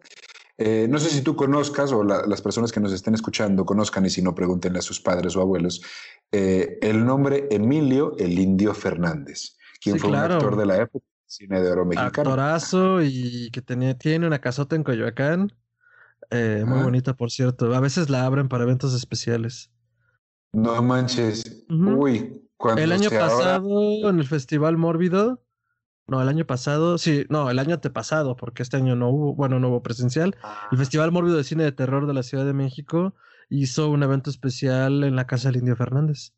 [0.58, 4.10] Eh, no sé si tú conozcas o las personas que nos estén escuchando conozcan y
[4.10, 5.80] si no pregúntenle a sus padres o abuelos
[6.32, 11.60] eh, el nombre Emilio el Indio Fernández, quien fue un actor de la época cine
[11.60, 12.08] de oro mexicano.
[12.08, 15.52] Actorazo y que tenía, tiene una casota en Coyoacán.
[16.30, 17.74] Eh, muy bonita, por cierto.
[17.74, 19.70] A veces la abren para eventos especiales.
[20.52, 21.64] No manches.
[21.68, 25.42] Uy, cuando El año pasado, en el Festival Mórbido.
[26.08, 29.60] No, el año pasado, sí, no, el año antepasado, porque este año no hubo, bueno,
[29.60, 30.34] no hubo presencial.
[30.36, 30.68] El ah.
[30.76, 33.14] Festival Mórbido de Cine de Terror de la Ciudad de México
[33.50, 36.32] hizo un evento especial en la casa del Indio Fernández.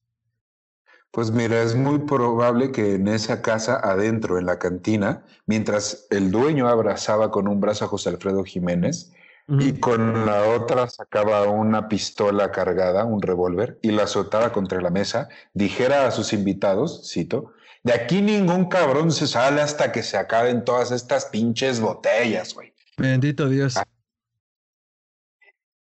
[1.12, 6.32] Pues mira, es muy probable que en esa casa adentro, en la cantina, mientras el
[6.32, 9.12] dueño abrazaba con un brazo a José Alfredo Jiménez,
[9.58, 14.90] y con la otra sacaba una pistola cargada, un revólver, y la azotaba contra la
[14.90, 17.52] mesa, dijera a sus invitados, cito,
[17.82, 22.74] de aquí ningún cabrón se sale hasta que se acaben todas estas pinches botellas, güey.
[22.96, 23.76] Bendito Dios.
[23.76, 23.84] Ah.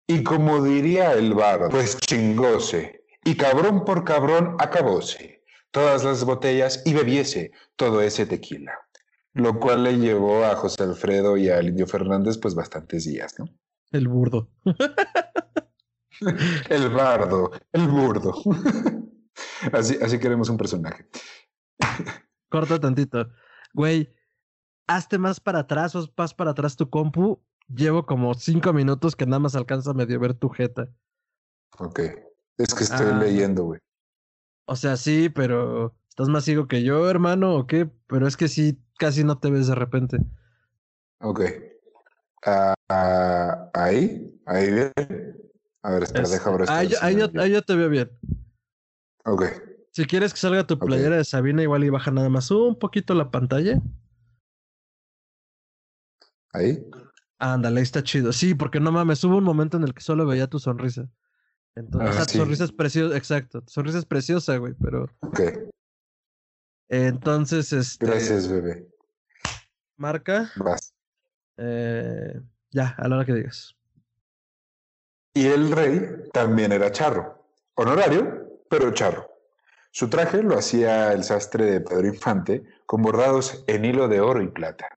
[0.08, 6.82] Y como diría el bar, pues chingóse, y cabrón por cabrón acabóse, todas las botellas
[6.86, 8.74] y bebiese todo ese tequila
[9.34, 13.46] lo cual le llevó a José Alfredo y a Indio Fernández pues bastantes días, ¿no?
[13.92, 14.50] El burdo.
[16.70, 18.36] el bardo, el burdo.
[19.74, 21.08] así, así queremos un personaje.
[22.50, 23.30] Corta tantito.
[23.74, 24.14] Güey,
[24.88, 27.42] hazte más para atrás o más para atrás tu compu.
[27.68, 30.90] Llevo como cinco minutos que nada más alcanza a medio ver tu jeta.
[31.80, 32.00] Ok.
[32.58, 33.18] Es que estoy ah.
[33.18, 33.80] leyendo, güey.
[34.66, 37.90] O sea, sí, pero ¿estás más ciego que yo, hermano, o qué?
[38.08, 40.18] Pero es que sí, casi no te ves de repente.
[41.20, 41.42] Ok.
[42.46, 42.74] Uh,
[43.74, 44.92] ahí, ahí bien.
[45.82, 46.70] A ver, espera, deja ver.
[46.70, 48.10] Ahí, ahí, yo, ahí, yo, te veo bien.
[49.26, 49.44] Ok.
[49.94, 53.14] Si quieres que salga tu playera de Sabina, igual y baja nada más un poquito
[53.14, 53.80] la pantalla.
[56.52, 56.84] Ahí.
[57.38, 58.34] Ándale, ahí está chido.
[58.34, 61.08] Sí, porque no mames, hubo un momento en el que solo veía tu sonrisa.
[61.76, 63.62] Entonces, ah, sonrisa es preciosa, exacto.
[63.62, 65.10] Tu sonrisa es preciosa, güey, pero.
[65.20, 65.42] Ok.
[66.90, 68.08] Entonces, este.
[68.08, 68.88] Gracias, bebé.
[69.98, 70.52] Marca.
[70.56, 70.96] Vas.
[71.58, 72.42] Eh,
[72.72, 73.76] ya, a la hora que digas.
[75.36, 77.46] Y el rey también era charro.
[77.76, 79.33] Honorario, pero charro.
[79.96, 84.42] Su traje lo hacía el sastre de Pedro Infante con bordados en hilo de oro
[84.42, 84.88] y plata.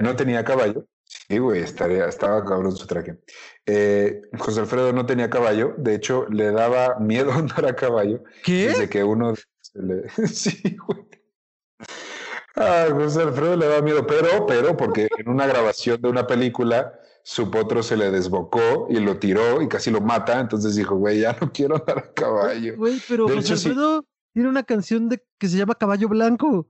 [0.00, 0.86] No tenía caballo.
[1.04, 3.18] Sí, güey, estaba cabrón su traje.
[3.66, 5.74] Eh, José Alfredo no tenía caballo.
[5.76, 8.24] De hecho, le daba miedo andar a caballo.
[8.42, 8.68] ¿Qué?
[8.68, 9.34] Desde que uno
[10.32, 11.06] sí, güey.
[12.56, 16.98] Ah, José Alfredo le da miedo, pero, pero, porque en una grabación de una película
[17.22, 21.20] su potro se le desbocó y lo tiró y casi lo mata, entonces dijo, güey,
[21.20, 22.76] ya no quiero andar a caballo.
[22.78, 26.68] Güey, pero José Alfredo tiene una canción de, que se llama Caballo Blanco.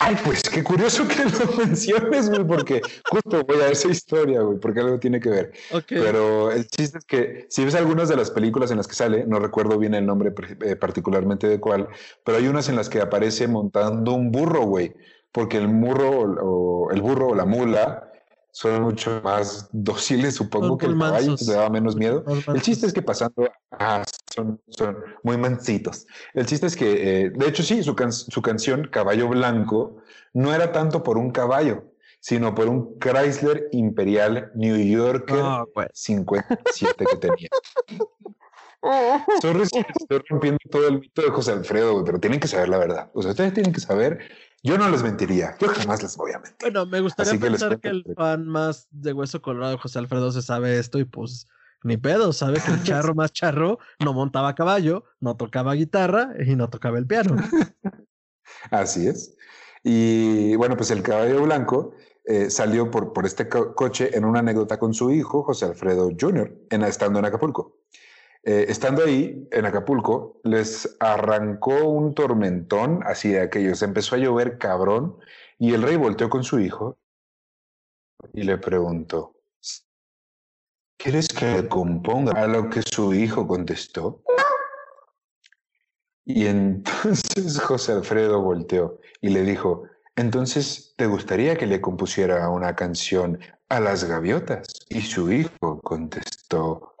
[0.00, 2.80] Ay, pues qué curioso que lo menciones, güey, porque
[3.10, 5.52] justo voy a esa historia, güey, porque algo tiene que ver.
[5.88, 9.26] Pero el chiste es que si ves algunas de las películas en las que sale,
[9.26, 10.32] no recuerdo bien el nombre
[10.64, 11.88] eh, particularmente de cuál,
[12.24, 14.94] pero hay unas en las que aparece montando un burro, güey,
[15.32, 18.07] porque el burro o el burro o la mula
[18.50, 22.24] son mucho más dóciles, supongo, que el caballo, te daba menos miedo.
[22.52, 26.06] El chiste es que pasando, ah, son, son muy mansitos.
[26.34, 29.98] El chiste es que, eh, de hecho, sí, su, su canción Caballo Blanco
[30.32, 31.84] no era tanto por un caballo,
[32.20, 35.44] sino por un Chrysler Imperial New Yorker
[35.92, 37.48] 57 que tenía.
[39.34, 43.10] Estoy rompiendo todo el mito de José Alfredo, pero tienen que saber la verdad.
[43.12, 44.20] O sea, ustedes tienen que saber
[44.62, 46.56] yo no les mentiría, yo jamás les voy a mentir.
[46.60, 50.78] Bueno, me gustaría pensar que, el fan más de Hueso Colorado, José Alfredo, se sabe
[50.78, 51.46] esto y pues
[51.84, 56.56] ni pedo, sabe que el charro más charro no montaba caballo, no tocaba guitarra y
[56.56, 57.36] no tocaba el piano.
[58.70, 59.36] Así es.
[59.84, 61.94] Y bueno, pues el caballo blanco
[62.24, 66.66] eh, salió por, por este coche en una anécdota con su hijo, José Alfredo Jr.,
[66.70, 67.78] en, estando en Acapulco.
[68.50, 73.82] Eh, estando ahí en Acapulco, les arrancó un tormentón así de aquellos.
[73.82, 75.18] Empezó a llover cabrón
[75.58, 76.96] y el rey volteó con su hijo
[78.32, 79.34] y le preguntó,
[80.96, 82.32] ¿quieres que le componga?
[82.42, 84.22] A lo que su hijo contestó.
[86.24, 89.82] Y entonces José Alfredo volteó y le dijo,
[90.16, 94.66] entonces, ¿te gustaría que le compusiera una canción a las gaviotas?
[94.88, 96.94] Y su hijo contestó,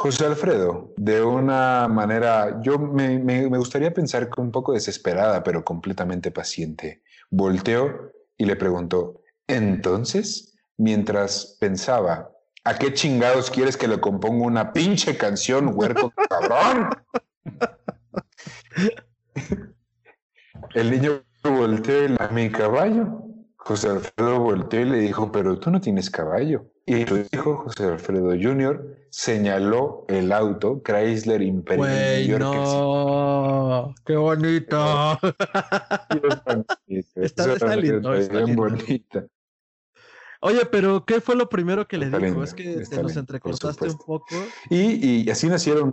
[0.00, 6.30] José Alfredo, de una manera, yo me, gustaría pensar que un poco desesperada, pero completamente
[6.30, 12.30] paciente, volteó y le preguntó, entonces, mientras pensaba,
[12.62, 16.90] ¿a qué chingados quieres que le componga una pinche canción, huerco cabrón?
[20.74, 23.27] El niño volteó y a mi caballo.
[23.68, 26.64] José Alfredo volteó y le dijo, pero tú no tienes caballo.
[26.86, 32.38] Y su hijo, José Alfredo Jr., señaló el auto Chrysler Imperial.
[32.38, 35.18] no, qué bonito.
[37.14, 39.26] está, está lindo, está bien bonita.
[40.40, 42.42] Oye, pero ¿qué fue lo primero que le dijo?
[42.42, 44.34] es que te nos entrecortaste un poco.
[44.70, 45.92] Y, y así nacieron.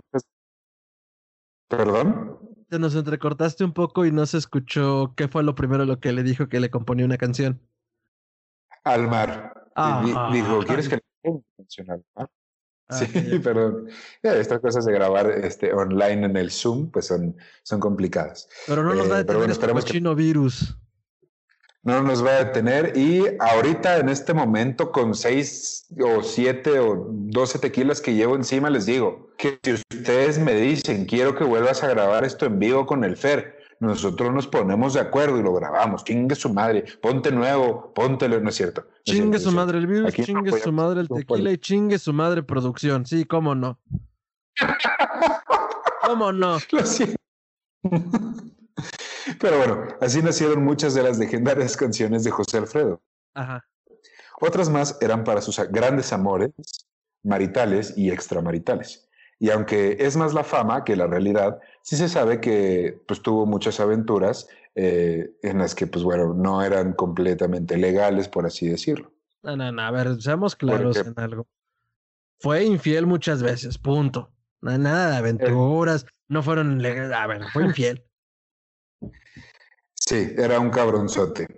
[1.68, 2.45] ¿Perdón?
[2.68, 6.12] Te nos entrecortaste un poco y no se escuchó qué fue lo primero lo que
[6.12, 7.60] le dijo que le componía una canción.
[8.82, 9.70] Al mar.
[9.76, 12.30] Ah, dijo, ¿quieres que le canción al mar?
[12.88, 13.88] Ah, sí, perdón.
[14.22, 18.48] Estas cosas de grabar este, online en el Zoom, pues son, son complicadas.
[18.66, 20.76] Pero no nos va a eh, detener este chino virus
[21.86, 22.92] no nos va a detener.
[22.96, 28.68] Y ahorita, en este momento, con seis o siete o doce tequilas que llevo encima,
[28.68, 32.86] les digo que si ustedes me dicen, quiero que vuelvas a grabar esto en vivo
[32.86, 36.02] con el Fer, nosotros nos ponemos de acuerdo y lo grabamos.
[36.02, 38.84] Chingue su madre, ponte nuevo, póntelo, no es cierto.
[39.04, 43.06] chingue su madre el virus, chingue su madre el tequila y chingue su madre producción.
[43.06, 43.78] Sí, cómo no.
[46.04, 46.58] ¿Cómo no?
[46.72, 47.16] Lo siento.
[49.40, 53.02] Pero bueno, así nacieron muchas de las legendarias canciones de José Alfredo.
[53.34, 53.64] Ajá.
[54.40, 56.52] Otras más eran para sus grandes amores
[57.22, 59.08] maritales y extramaritales.
[59.38, 63.44] Y aunque es más la fama que la realidad, sí se sabe que pues, tuvo
[63.44, 69.12] muchas aventuras eh, en las que, pues bueno, no eran completamente legales, por así decirlo.
[69.42, 71.46] No, no, no, a ver, seamos claros en algo.
[72.40, 74.30] Fue infiel muchas veces, punto.
[74.60, 78.04] No hay nada de aventuras, no fueron legales, a ver, fue infiel.
[80.06, 81.48] Sí, era un cabronzote.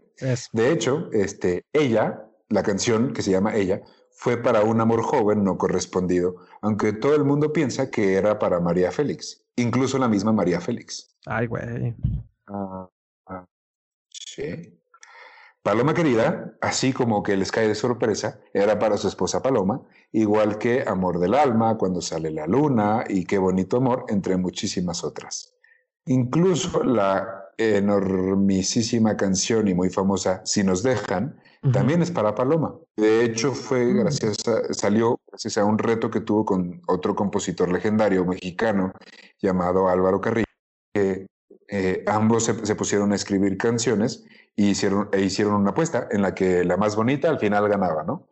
[0.52, 5.44] De hecho, este, ella, la canción que se llama Ella, fue para un amor joven
[5.44, 10.32] no correspondido, aunque todo el mundo piensa que era para María Félix, incluso la misma
[10.32, 11.14] María Félix.
[11.26, 11.94] Ay, güey.
[12.48, 12.88] Ah,
[13.26, 13.44] ah,
[14.08, 14.80] sí.
[15.62, 20.56] Paloma querida, así como que les cae de sorpresa, era para su esposa Paloma, igual
[20.58, 25.54] que Amor del alma, Cuando sale la luna y Qué bonito amor, entre muchísimas otras.
[26.06, 31.40] Incluso la enormisísima canción y muy famosa Si nos dejan,
[31.72, 32.74] también es para Paloma.
[32.96, 33.98] De hecho, fue mm.
[33.98, 34.36] gracias
[34.70, 38.92] salió gracias a un reto que tuvo con otro compositor legendario mexicano
[39.42, 40.46] llamado Álvaro Carrillo,
[40.94, 41.26] que
[41.68, 44.24] eh, ambos se, pusieron a escribir canciones
[44.56, 48.04] y hicieron, e hicieron una apuesta en la que la más bonita al final ganaba,
[48.04, 48.28] ¿no?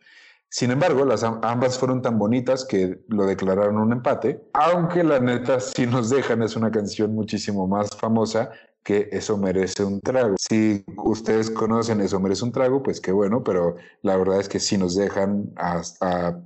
[0.49, 5.59] Sin embargo, las ambas fueron tan bonitas que lo declararon un empate, aunque la neta,
[5.59, 8.53] si nos dejan, es una canción muchísimo más famosa
[8.87, 10.37] que eso merece un trago.
[10.39, 14.61] Si ustedes conocen eso merece un trago, pues qué bueno, pero la verdad es que
[14.61, 15.82] si nos dejan, ha,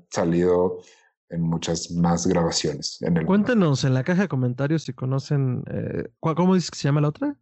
[0.08, 0.78] salido
[1.28, 2.96] en muchas más grabaciones.
[3.02, 6.84] En el Cuéntenos en la caja de comentarios si conocen, eh, ¿cómo dice que se
[6.84, 7.36] llama la otra?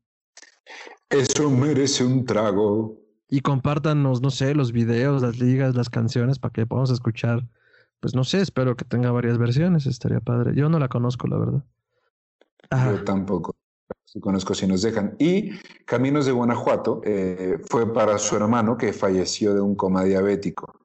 [1.10, 2.98] Eso merece un trago.
[3.28, 7.46] Y compártanos, no sé, los videos, las ligas, las canciones para que podamos escuchar.
[8.00, 10.56] Pues no sé, espero que tenga varias versiones, estaría padre.
[10.56, 11.64] Yo no la conozco, la verdad.
[12.70, 13.57] Yo tampoco
[14.04, 15.16] si conozco si nos dejan.
[15.18, 15.50] Y
[15.84, 20.80] Caminos de Guanajuato eh, fue para su hermano que falleció de un coma diabético.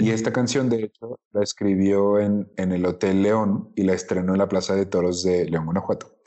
[0.00, 4.32] Y esta canción, de hecho, la escribió en, en, el Hotel León y la estrenó
[4.32, 6.18] en la Plaza de Toros de León, Guanajuato.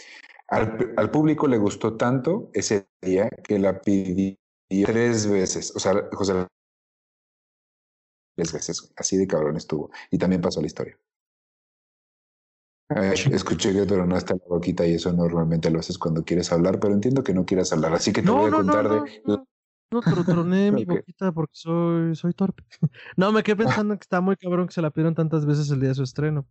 [0.50, 4.36] Al, al público le gustó tanto ese día que la pidió
[4.86, 5.74] tres veces.
[5.74, 6.48] O sea, José
[8.36, 9.90] tres veces, así de cabrón estuvo.
[10.12, 10.98] Y también pasó la historia
[12.90, 17.24] escuché que tronaste la boquita y eso normalmente lo haces cuando quieres hablar, pero entiendo
[17.24, 19.44] que no quieras hablar, así que te voy a contar de...
[19.94, 22.64] No, pero troné mi boquita porque soy, soy torpe.
[23.16, 25.80] No, me quedé pensando que está muy cabrón que se la pidieron tantas veces el
[25.80, 26.48] día de su estreno.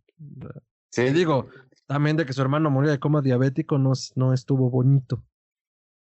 [0.89, 1.09] Sí.
[1.09, 1.47] digo,
[1.87, 5.21] también de que su hermano murió de coma diabético no, no estuvo bonito.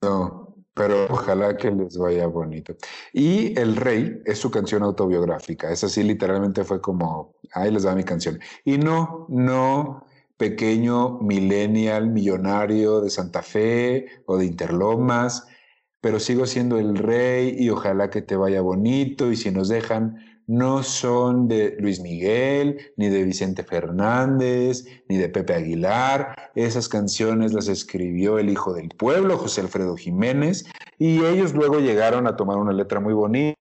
[0.00, 2.76] No, pero ojalá que les vaya bonito.
[3.12, 5.70] Y El Rey es su canción autobiográfica.
[5.70, 8.38] Es así, literalmente fue como, ahí les va mi canción.
[8.64, 10.06] Y no, no
[10.36, 15.46] pequeño millennial millonario de Santa Fe o de Interlomas,
[16.00, 20.18] pero sigo siendo el rey y ojalá que te vaya bonito y si nos dejan,
[20.46, 26.52] no son de Luis Miguel, ni de Vicente Fernández, ni de Pepe Aguilar.
[26.54, 30.64] Esas canciones las escribió el hijo del pueblo, José Alfredo Jiménez,
[30.98, 33.55] y ellos luego llegaron a tomar una letra muy bonita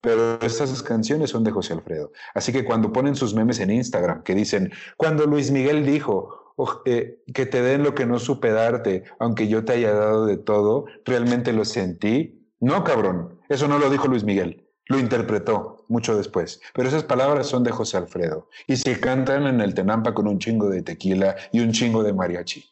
[0.00, 2.12] pero estas canciones son de José Alfredo.
[2.34, 7.22] Así que cuando ponen sus memes en Instagram que dicen, cuando Luis Miguel dijo eh,
[7.32, 10.86] que te den lo que no supe darte, aunque yo te haya dado de todo,
[11.04, 14.64] realmente lo sentí, No, cabrón, eso no lo dijo Luis Miguel.
[14.86, 16.60] Lo interpretó mucho después.
[16.74, 18.48] Pero esas palabras son de José Alfredo.
[18.66, 22.12] Y se cantan en el Tenampa con un chingo de tequila y un chingo de
[22.12, 22.64] mariachi.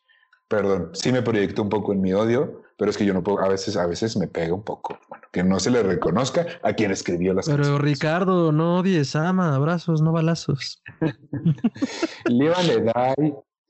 [0.48, 3.40] Perdón, sí me proyectó un poco en mi odio, pero es que yo no puedo,
[3.40, 4.98] a veces, a veces me pega un poco.
[5.08, 9.54] Bueno, que no se le reconozca a quien escribió las Pero Ricardo, no odies, ama,
[9.54, 10.82] abrazos, no balazos.
[12.26, 13.14] Liva le da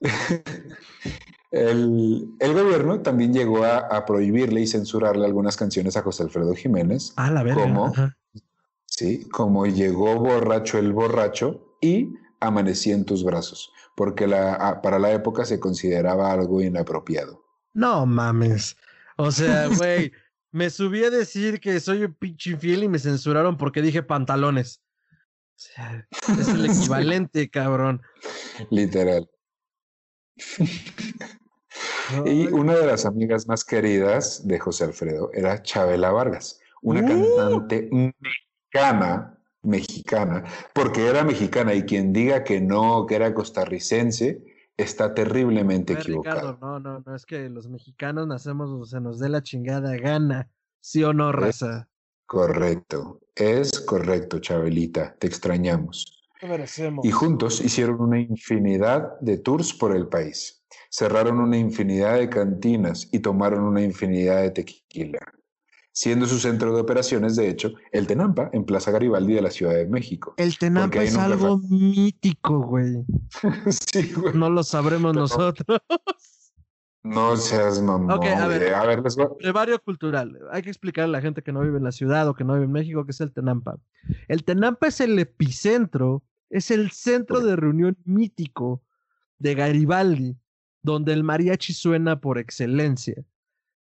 [1.51, 7.13] el, gobierno también llegó a, prohibirle y censurarle algunas canciones a José Alfredo Jiménez.
[7.15, 7.63] Ah, la verdad.
[7.63, 7.93] Como,
[8.85, 15.11] sí, como llegó borracho el borracho y amanecí en tus brazos, porque la, para la
[15.13, 17.43] época se consideraba algo inapropiado.
[17.73, 18.75] No mames.
[19.17, 20.11] O sea, güey,
[20.51, 24.81] me subí a decir que soy un pinche infiel y me censuraron porque dije pantalones.
[25.09, 26.07] O sea,
[26.39, 28.01] es el equivalente, cabrón.
[28.69, 29.29] Literal.
[32.25, 37.07] y una de las amigas más queridas de José Alfredo era Chabela Vargas, una ¡Uh!
[37.07, 40.43] cantante mexicana, mexicana,
[40.73, 44.43] porque era mexicana y quien diga que no, que era costarricense,
[44.77, 46.57] está terriblemente equivocado.
[46.61, 50.49] no, no, no, es que los mexicanos nacemos o se nos dé la chingada gana,
[50.79, 51.89] sí o no, raza.
[52.25, 56.13] correcto, es correcto, Chabelita, te extrañamos.
[57.03, 60.63] Y juntos hicieron una infinidad de tours por el país.
[60.91, 65.19] Cerraron una infinidad de cantinas y tomaron una infinidad de tequila,
[65.97, 69.73] siendo su centro de operaciones, de hecho, el Tenampa en Plaza Garibaldi de la Ciudad
[69.73, 70.35] de México.
[70.37, 73.03] El Tenampa es algo mítico, güey.
[73.91, 74.35] sí, güey.
[74.35, 75.79] No lo sabremos nosotros.
[77.01, 78.11] No seas mamón.
[78.11, 78.75] Ok, a ver.
[78.75, 79.01] A ver
[79.83, 80.37] cultural.
[80.51, 82.53] Hay que explicarle a la gente que no vive en la ciudad o que no
[82.53, 83.79] vive en México qué es el Tenampa.
[84.27, 86.21] El Tenampa es el epicentro,
[86.51, 88.83] es el centro de reunión mítico
[89.39, 90.37] de Garibaldi,
[90.83, 93.15] donde el mariachi suena por excelencia.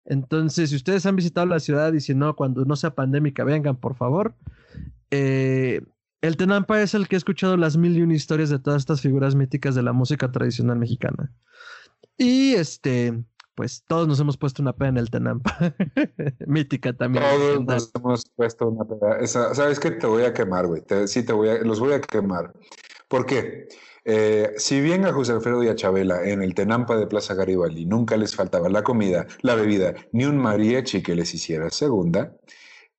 [0.07, 3.77] Entonces, si ustedes han visitado la ciudad y si no, cuando no sea pandémica, vengan,
[3.77, 4.35] por favor.
[5.11, 5.83] Eh,
[6.23, 9.01] el Tenampa es el que ha escuchado las mil y una historias de todas estas
[9.01, 11.33] figuras míticas de la música tradicional mexicana.
[12.17, 15.75] Y este, pues todos nos hemos puesto una pena en el Tenampa.
[16.47, 17.25] Mítica también.
[17.25, 19.27] Todos nos hemos puesto una pena.
[19.27, 19.91] ¿Sabes qué?
[19.91, 20.83] Te voy a quemar, güey.
[21.07, 22.53] sí, te voy a, los voy a quemar.
[23.09, 23.69] ¿Por qué?
[24.09, 27.87] Eh, si bien a José Alfredo y a Chabela en el Tenampa de Plaza Garibaldi
[27.87, 32.33] nunca les faltaba la comida, la bebida, ni un mariachi que les hiciera segunda,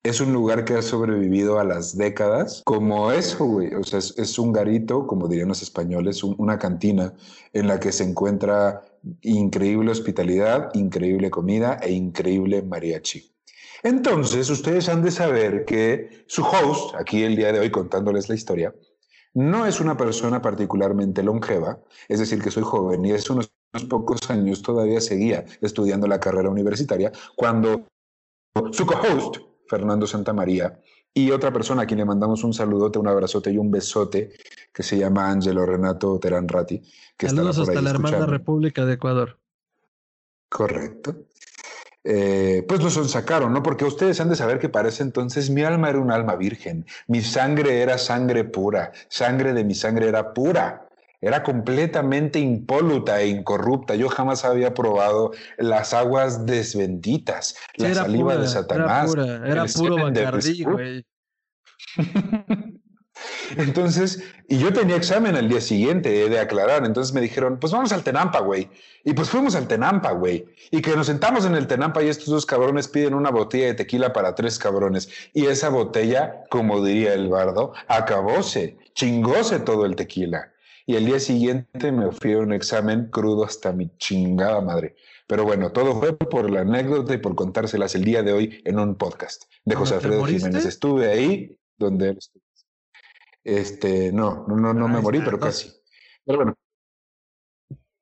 [0.02, 3.74] es un lugar que ha sobrevivido a las décadas como eso, güey.
[3.74, 7.14] O sea, es, un garito, como dirían los españoles, una cantina
[7.54, 8.82] en la que se encuentra
[9.22, 13.32] increíble hospitalidad, increíble comida e increíble mariachi.
[13.82, 18.34] Entonces, ustedes han de saber que su host, aquí el día de hoy contándoles la
[18.34, 18.74] historia,
[19.38, 21.78] no es una persona particularmente longeva,
[22.08, 26.18] es decir, que soy joven y es unos, unos pocos años todavía seguía estudiando la
[26.18, 27.86] carrera universitaria cuando
[28.72, 29.36] su co-host,
[29.68, 30.80] Fernando Santamaría,
[31.14, 34.32] y otra persona a quien le mandamos un saludote, un abrazote y un besote,
[34.72, 36.82] que se llama Angelo Renato Terán Ratti.
[37.16, 39.38] Que Saludos hasta la hermana República de Ecuador.
[40.48, 41.27] Correcto.
[42.04, 43.62] Eh, pues lo sacaron, ¿no?
[43.62, 46.86] Porque ustedes han de saber que para ese entonces mi alma era un alma virgen,
[47.06, 50.84] mi sangre era sangre pura, sangre de mi sangre era pura.
[51.20, 53.96] Era completamente impoluta e incorrupta.
[53.96, 59.12] Yo jamás había probado las aguas desbenditas, la saliva de Satanás.
[59.44, 61.04] Era, puro Bacardí, güey.
[63.56, 67.92] Entonces, y yo tenía examen al día siguiente de aclarar, entonces me dijeron, pues vamos
[67.92, 68.68] al Tenampa, güey.
[69.04, 70.46] Y pues fuimos al Tenampa, güey.
[70.70, 73.74] Y que nos sentamos en el Tenampa y estos dos cabrones piden una botella de
[73.74, 75.08] tequila para tres cabrones.
[75.32, 80.52] Y esa botella, como diría el bardo, acabóse, chingóse todo el tequila
[80.88, 84.96] y el día siguiente me fui a un examen crudo hasta mi chingada madre.
[85.26, 88.78] Pero bueno, todo fue por la anécdota y por contárselas el día de hoy en
[88.78, 90.64] un podcast de José Alfredo Jiménez.
[90.64, 92.47] Estuve ahí donde él estuvo.
[93.48, 95.72] Este, no, no, no, me morí, pero casi.
[96.26, 96.54] Pero bueno,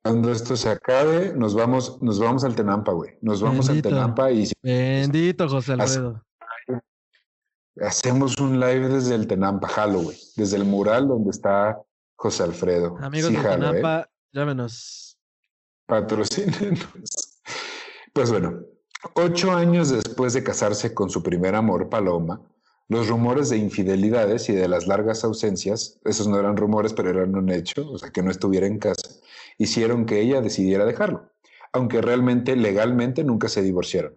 [0.02, 3.16] cuando esto se acabe, nos vamos, nos vamos al Tenampa, güey.
[3.22, 4.50] Nos vamos al Tenampa y.
[4.60, 6.20] Bendito José Alfredo.
[7.80, 11.80] Hacemos un live desde el Tenampa, Halloween, desde el mural donde está
[12.16, 12.98] José Alfredo.
[13.00, 14.04] Amigos Tanapa, ¿eh?
[14.32, 15.16] llámenos.
[15.86, 17.38] Patrocínenos.
[18.12, 18.62] Pues bueno,
[19.14, 22.40] ocho años después de casarse con su primer amor, Paloma,
[22.88, 27.34] los rumores de infidelidades y de las largas ausencias, esos no eran rumores, pero eran
[27.34, 29.08] un hecho, o sea, que no estuviera en casa,
[29.58, 31.32] hicieron que ella decidiera dejarlo,
[31.72, 34.16] aunque realmente legalmente nunca se divorciaron.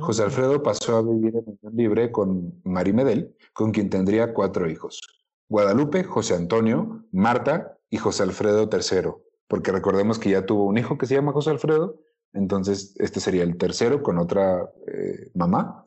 [0.00, 0.24] José mm.
[0.26, 5.00] Alfredo pasó a vivir en unión libre con Mari Medel, con quien tendría cuatro hijos.
[5.48, 9.12] Guadalupe, José Antonio, Marta y José Alfredo III,
[9.46, 12.00] porque recordemos que ya tuvo un hijo que se llama José Alfredo,
[12.32, 15.84] entonces este sería el tercero con otra eh, mamá.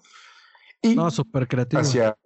[0.81, 1.81] Y no, súper creativo.
[1.81, 2.17] Hacia,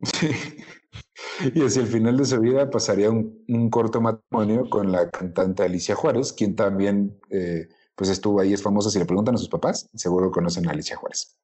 [1.54, 5.94] y hacia el final de su vida pasaría un, corto matrimonio con la cantante Alicia
[5.94, 8.90] Juárez, quien también eh, pues estuvo ahí, es famosa.
[8.90, 11.36] Si le preguntan a sus papás, seguro conocen a Alicia Juárez.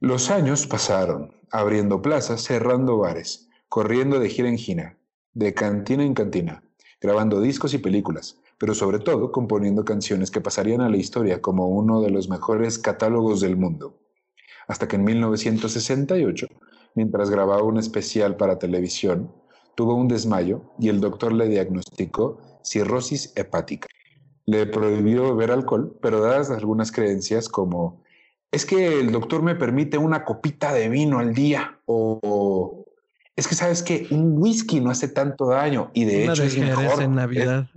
[0.00, 4.98] Los años pasaron, abriendo plazas, cerrando bares, corriendo de gira en gira,
[5.32, 6.62] de cantina en cantina,
[7.00, 11.68] grabando discos y películas, pero sobre todo componiendo canciones que pasarían a la historia como
[11.68, 13.98] uno de los mejores catálogos del mundo.
[14.68, 16.46] Hasta que en 1968,
[16.94, 19.32] mientras grababa un especial para televisión,
[19.74, 23.88] tuvo un desmayo y el doctor le diagnosticó cirrosis hepática.
[24.46, 28.02] Le prohibió beber alcohol, pero dadas algunas creencias como
[28.50, 32.86] es que el doctor me permite una copita de vino al día o,
[33.34, 37.02] es que sabes que un whisky no hace tanto daño y de hecho es mejor
[37.02, 37.68] en Navidad.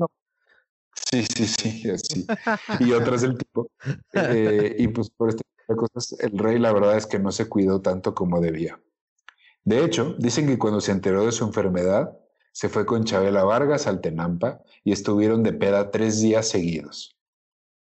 [0.94, 2.28] Sí, sí, sí, así.
[2.80, 3.70] y otras del tipo.
[4.14, 5.44] Eh, y pues por este
[5.76, 8.80] cosas, el rey la verdad es que no se cuidó tanto como debía.
[9.64, 12.18] De hecho, dicen que cuando se enteró de su enfermedad,
[12.52, 17.16] se fue con Chabela Vargas al Tenampa y estuvieron de peda tres días seguidos.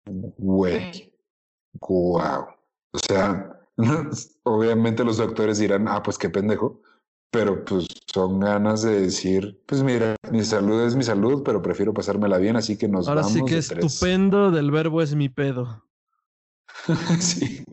[0.06, 1.14] Güey.
[1.74, 2.48] Guau.
[2.92, 3.60] O sea,
[4.44, 6.82] obviamente los doctores dirán, ah, pues qué pendejo,
[7.32, 11.94] pero pues son ganas de decir, pues mira, mi salud es mi salud, pero prefiero
[11.94, 13.36] pasármela bien, así que nos Ahora vamos.
[13.38, 15.85] Ahora sí que estupendo del verbo es mi pedo.
[17.20, 17.64] sí.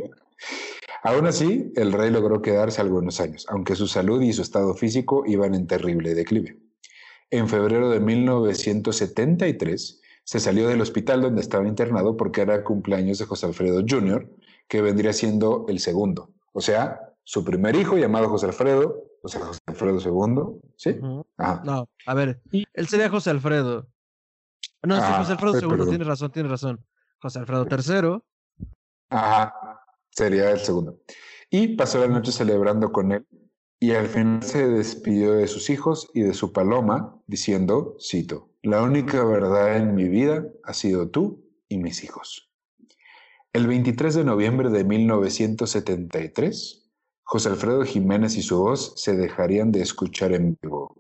[1.05, 5.25] Aún así, el rey logró quedarse algunos años, aunque su salud y su estado físico
[5.27, 6.59] iban en terrible declive.
[7.31, 13.25] En febrero de 1973 se salió del hospital donde estaba internado porque era cumpleaños de
[13.25, 14.31] José Alfredo Jr.,
[14.69, 16.31] que vendría siendo el segundo.
[16.53, 20.97] O sea, su primer hijo llamado José Alfredo, José Alfredo II, ¿sí?
[21.01, 23.89] No, a ver, él sería José Alfredo.
[24.83, 26.85] No, sí, José ah, Alfredo II, tienes razón, tienes razón.
[27.21, 28.23] José Alfredo III.
[29.13, 29.55] Ajá,
[30.11, 30.99] sería el segundo.
[31.51, 33.27] Y pasó la noche celebrando con él
[33.79, 38.81] y al final se despidió de sus hijos y de su paloma diciendo, cito, la
[38.81, 42.51] única verdad en mi vida ha sido tú y mis hijos.
[43.53, 46.91] El 23 de noviembre de 1973,
[47.23, 50.97] José Alfredo Jiménez y su voz se dejarían de escuchar en vivo,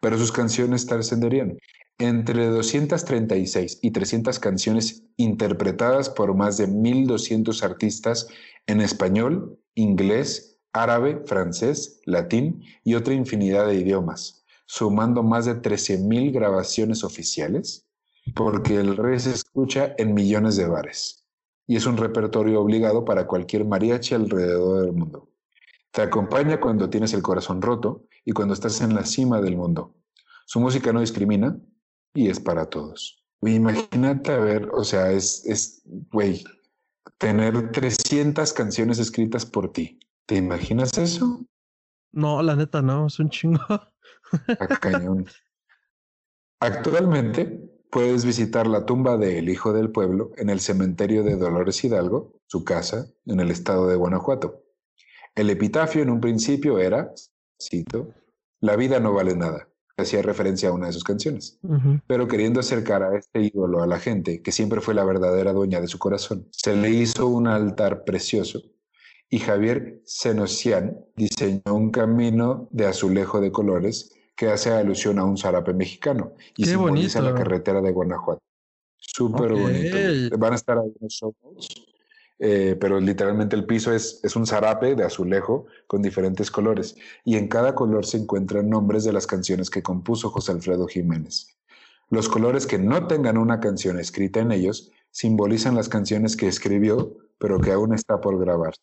[0.00, 1.58] pero sus canciones trascenderían.
[2.00, 8.28] Entre 236 y 300 canciones interpretadas por más de 1.200 artistas
[8.68, 16.32] en español, inglés, árabe, francés, latín y otra infinidad de idiomas, sumando más de 13.000
[16.32, 17.88] grabaciones oficiales,
[18.36, 21.24] porque el rey se escucha en millones de bares
[21.66, 25.30] y es un repertorio obligado para cualquier mariachi alrededor del mundo.
[25.90, 29.96] Te acompaña cuando tienes el corazón roto y cuando estás en la cima del mundo.
[30.46, 31.60] Su música no discrimina
[32.14, 33.24] y es para todos.
[33.42, 36.44] Imagínate a ver, o sea, es, es, güey,
[37.18, 40.00] tener 300 canciones escritas por ti.
[40.26, 41.44] ¿Te imaginas eso?
[42.12, 43.60] No, la neta no, es un chingo.
[44.80, 45.26] cañón.
[46.60, 52.40] Actualmente puedes visitar la tumba del Hijo del Pueblo en el cementerio de Dolores Hidalgo,
[52.46, 54.64] su casa, en el estado de Guanajuato.
[55.34, 57.12] El epitafio en un principio era,
[57.60, 58.12] cito,
[58.60, 59.67] La vida no vale nada,
[59.98, 61.58] hacía referencia a una de sus canciones,
[62.06, 65.80] pero queriendo acercar a este ídolo a la gente, que siempre fue la verdadera dueña
[65.80, 68.60] de su corazón, se le hizo un altar precioso
[69.30, 75.36] y Javier Senosian diseñó un camino de azulejo de colores que hace alusión a un
[75.36, 78.40] zarape mexicano y simboliza la carretera de Guanajuato.
[78.96, 80.38] Súper bonito.
[80.38, 81.34] Van a estar ahí en los show
[82.38, 87.36] eh, pero literalmente el piso es, es un zarape de azulejo con diferentes colores y
[87.36, 91.58] en cada color se encuentran nombres de las canciones que compuso José Alfredo Jiménez.
[92.10, 97.16] Los colores que no tengan una canción escrita en ellos simbolizan las canciones que escribió,
[97.38, 98.74] pero que aún está por grabar.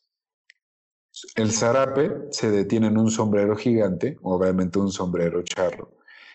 [1.35, 5.93] El zarape se detiene en un sombrero gigante, obviamente un sombrero charro,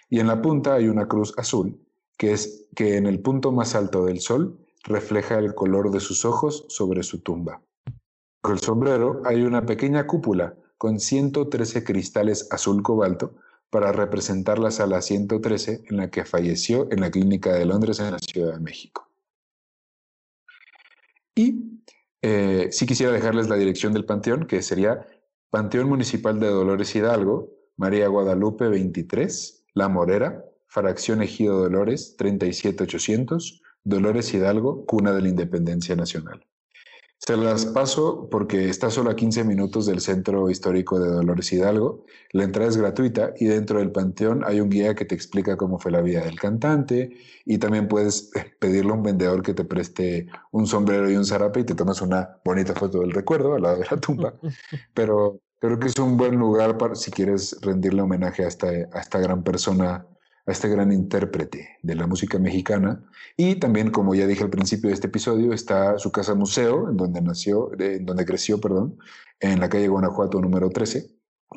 [0.09, 1.79] y en la punta hay una cruz azul,
[2.17, 6.25] que es que en el punto más alto del sol refleja el color de sus
[6.25, 7.63] ojos sobre su tumba.
[8.41, 13.35] Con el sombrero hay una pequeña cúpula con 113 cristales azul cobalto
[13.69, 18.11] para representar la sala 113 en la que falleció en la Clínica de Londres en
[18.13, 19.09] la Ciudad de México.
[21.35, 21.83] Y
[22.23, 25.07] eh, sí quisiera dejarles la dirección del panteón, que sería
[25.51, 34.33] Panteón Municipal de Dolores Hidalgo, María Guadalupe 23, La Morera, Fracción Ejido Dolores 37800, Dolores
[34.35, 36.47] Hidalgo, cuna de la independencia nacional.
[37.27, 42.07] Te las paso porque está solo a 15 minutos del Centro Histórico de Dolores Hidalgo.
[42.33, 45.79] La entrada es gratuita y dentro del panteón hay un guía que te explica cómo
[45.79, 47.11] fue la vida del cantante
[47.45, 51.61] y también puedes pedirle a un vendedor que te preste un sombrero y un zarape
[51.61, 54.35] y te tomas una bonita foto del recuerdo al lado de la tumba.
[54.95, 58.99] Pero creo que es un buen lugar para si quieres rendirle homenaje a esta, a
[58.99, 60.07] esta gran persona
[60.51, 63.03] a este gran intérprete de la música mexicana.
[63.37, 66.97] Y también, como ya dije al principio de este episodio, está su casa museo, en
[66.97, 68.99] donde nació, en donde creció, perdón,
[69.41, 71.09] en la calle Guanajuato número 13.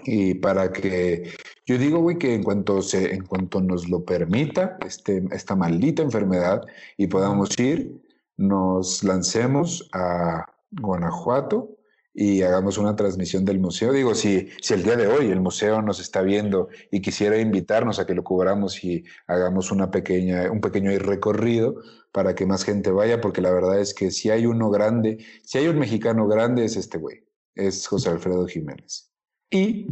[0.06, 1.34] Y para que,
[1.66, 6.02] yo digo, güey, que en cuanto, se, en cuanto nos lo permita, este, esta maldita
[6.02, 6.62] enfermedad,
[6.98, 8.02] y podamos ir,
[8.38, 11.78] nos lancemos a Guanajuato
[12.14, 13.92] y hagamos una transmisión del museo.
[13.92, 18.00] Digo, si, si el día de hoy el museo nos está viendo y quisiera invitarnos
[18.00, 21.76] a que lo cubramos y hagamos una pequeña, un pequeño recorrido
[22.12, 25.58] para que más gente vaya, porque la verdad es que si hay uno grande, si
[25.58, 27.24] hay un mexicano grande es este güey,
[27.56, 29.12] es José Alfredo Jiménez.
[29.50, 29.88] Y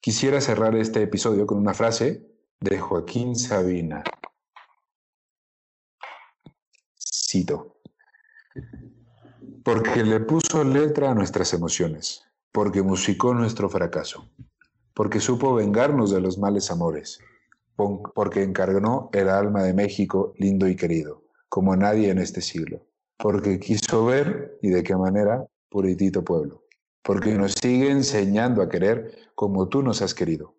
[0.00, 2.26] quisiera cerrar este episodio con una frase
[2.60, 4.04] de Joaquín Sabina.
[6.98, 7.80] Cito
[9.62, 14.26] porque le puso letra a nuestras emociones, porque musicó nuestro fracaso,
[14.94, 17.18] porque supo vengarnos de los males amores,
[18.14, 22.86] porque encarnó el alma de México lindo y querido, como nadie en este siglo,
[23.18, 26.64] porque quiso ver, y de qué manera, puritito pueblo,
[27.02, 30.54] porque nos sigue enseñando a querer como tú nos has querido.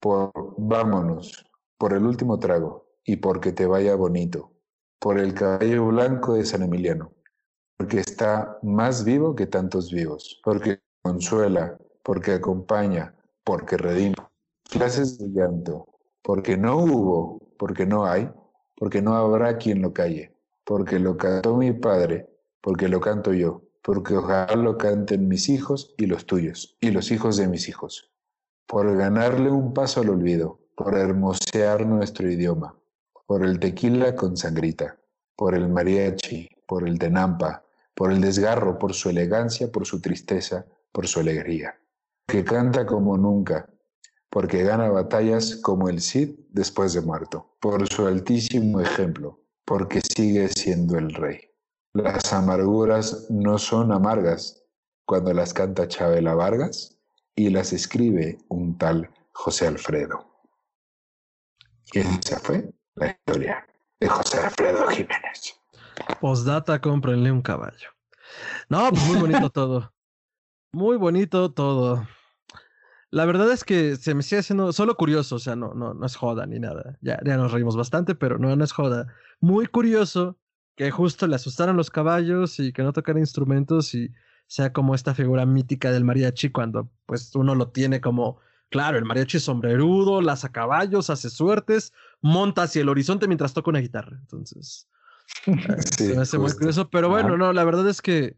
[0.00, 1.44] Por vámonos,
[1.76, 4.52] por el último trago, y porque te vaya bonito,
[4.98, 7.12] por el cabello blanco de San Emiliano
[7.80, 14.16] porque está más vivo que tantos vivos, porque consuela, porque acompaña, porque redime.
[14.70, 15.88] Clases de llanto,
[16.20, 18.30] porque no hubo, porque no hay,
[18.76, 22.28] porque no habrá quien lo calle, porque lo cantó mi padre,
[22.60, 27.10] porque lo canto yo, porque ojalá lo canten mis hijos y los tuyos, y los
[27.10, 28.12] hijos de mis hijos,
[28.66, 32.76] por ganarle un paso al olvido, por hermosear nuestro idioma,
[33.26, 34.98] por el tequila con sangrita,
[35.34, 37.64] por el mariachi, por el tenampa,
[38.00, 41.78] por el desgarro, por su elegancia, por su tristeza, por su alegría.
[42.26, 43.68] Que canta como nunca,
[44.30, 50.48] porque gana batallas como el Cid después de muerto, por su altísimo ejemplo, porque sigue
[50.48, 51.50] siendo el rey.
[51.92, 54.64] Las amarguras no son amargas
[55.04, 56.96] cuando las canta Chabela Vargas
[57.36, 60.24] y las escribe un tal José Alfredo.
[61.92, 63.66] Y esa fue la historia
[64.00, 65.59] de José Alfredo Jiménez.
[66.20, 67.90] Postdata, cómprenle un caballo.
[68.68, 69.92] No, pues muy bonito todo.
[70.72, 72.06] Muy bonito todo.
[73.10, 76.06] La verdad es que se me sigue haciendo solo curioso, o sea, no, no, no
[76.06, 76.96] es joda ni nada.
[77.00, 79.08] Ya, ya nos reímos bastante, pero no, no es joda.
[79.40, 80.38] Muy curioso
[80.76, 84.12] que justo le asustaran los caballos y que no tocara instrumentos y
[84.46, 89.04] sea como esta figura mítica del mariachi cuando pues uno lo tiene como, claro, el
[89.04, 94.16] mariachi es sombrerudo, a caballos, hace suertes, monta hacia el horizonte mientras toca una guitarra.
[94.20, 94.89] Entonces,
[95.96, 98.36] se me hace muy curioso, pero bueno, no, la verdad es que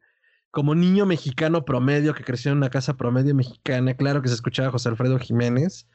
[0.53, 4.71] como niño mexicano promedio que creció en una casa promedio mexicana, claro que se escuchaba
[4.71, 5.89] José Alfredo Jiménez.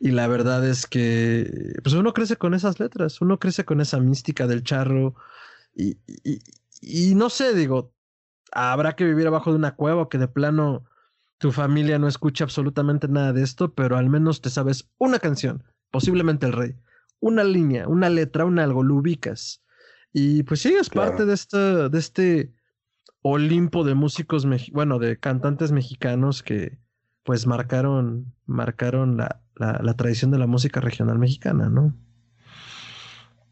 [0.00, 4.00] Y la verdad es que pues uno crece con esas letras, uno crece con esa
[4.00, 5.14] mística del charro.
[5.76, 5.98] Y,
[6.80, 7.94] y, no sé, digo,
[8.50, 10.84] habrá que vivir abajo de una cueva o que de plano
[11.38, 15.62] tu familia no escucha absolutamente nada de esto, pero al menos te sabes una canción,
[15.92, 16.74] posiblemente el rey,
[17.20, 19.61] una línea, una letra, un algo, lo ubicas.
[20.12, 22.52] Y pues sí, es parte de, esta, de este
[23.22, 26.78] Olimpo de músicos, bueno, de cantantes mexicanos que
[27.22, 31.94] pues marcaron, marcaron la, la, tradición de la música regional mexicana, ¿no?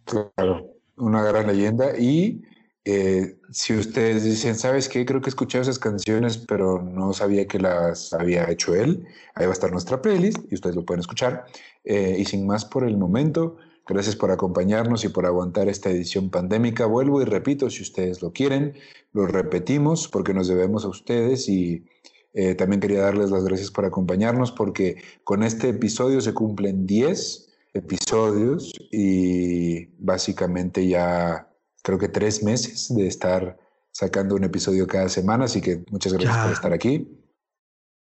[0.04, 1.96] Claro, una gran leyenda.
[1.96, 2.42] Y
[2.84, 5.06] eh, si ustedes dicen, ¿sabes qué?
[5.06, 9.06] Creo que he escuchado esas canciones, pero no sabía que las había hecho él.
[9.34, 11.44] Ahí va a estar nuestra playlist y ustedes lo pueden escuchar.
[11.84, 13.56] Eh, y sin más por el momento,
[13.91, 16.86] Gracias por acompañarnos y por aguantar esta edición pandémica.
[16.86, 18.74] Vuelvo y repito, si ustedes lo quieren,
[19.12, 21.84] lo repetimos porque nos debemos a ustedes y
[22.32, 27.49] eh, también quería darles las gracias por acompañarnos porque con este episodio se cumplen 10
[27.74, 33.59] episodios y básicamente ya creo que tres meses de estar
[33.91, 37.09] sacando un episodio cada semana, así que muchas gracias por estar aquí.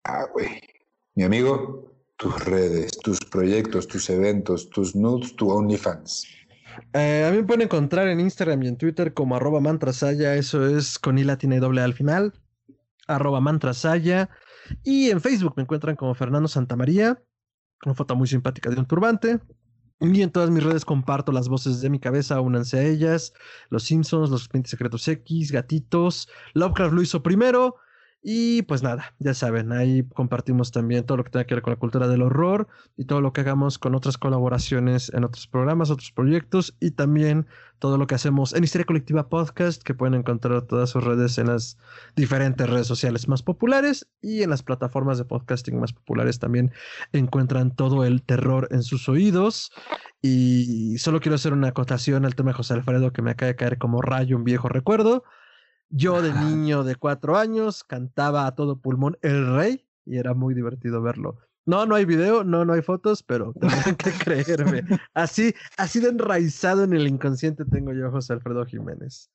[0.03, 0.49] Ah, güey.
[1.14, 1.86] Mi amigo,
[2.16, 6.26] tus redes, tus proyectos, tus eventos, tus nudes, tu OnlyFans?
[6.92, 10.66] Eh, a mí me pueden encontrar en Instagram y en Twitter como arroba mantrasaya, eso
[10.66, 12.34] es con i doble al final,
[13.06, 14.28] arroba mantrasaya.
[14.82, 17.22] Y en Facebook me encuentran como Fernando Santamaría,
[17.84, 19.38] una foto muy simpática de un turbante.
[20.00, 23.32] Y en todas mis redes comparto las voces de mi cabeza, únanse a ellas.
[23.70, 26.28] Los Simpsons, Los Expedientes Secretos X, Gatitos.
[26.52, 27.76] Lovecraft lo hizo primero.
[28.22, 31.72] Y pues nada, ya saben, ahí compartimos también todo lo que tenga que ver con
[31.72, 35.90] la cultura del horror y todo lo que hagamos con otras colaboraciones en otros programas,
[35.90, 37.46] otros proyectos y también
[37.78, 41.48] todo lo que hacemos en Historia Colectiva Podcast, que pueden encontrar todas sus redes en
[41.48, 41.78] las
[42.16, 46.72] diferentes redes sociales más populares y en las plataformas de podcasting más populares también
[47.12, 49.70] encuentran todo el terror en sus oídos.
[50.20, 53.56] Y solo quiero hacer una acotación al tema de José Alfredo que me acaba de
[53.56, 55.22] caer como rayo un viejo recuerdo.
[55.89, 60.55] Yo de niño de cuatro años cantaba a todo pulmón El Rey y era muy
[60.55, 61.39] divertido verlo.
[61.64, 64.82] No, no hay video, no, no hay fotos, pero tendrán que creerme.
[65.14, 69.30] Así, así de enraizado en el inconsciente tengo yo José Alfredo Jiménez.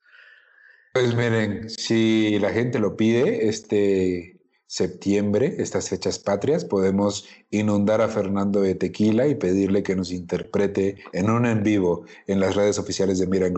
[0.94, 4.41] Pues miren, si la gente lo pide, este
[4.72, 10.96] septiembre, estas fechas patrias, podemos inundar a Fernando de tequila y pedirle que nos interprete
[11.12, 13.54] en un en vivo en las redes oficiales de Miran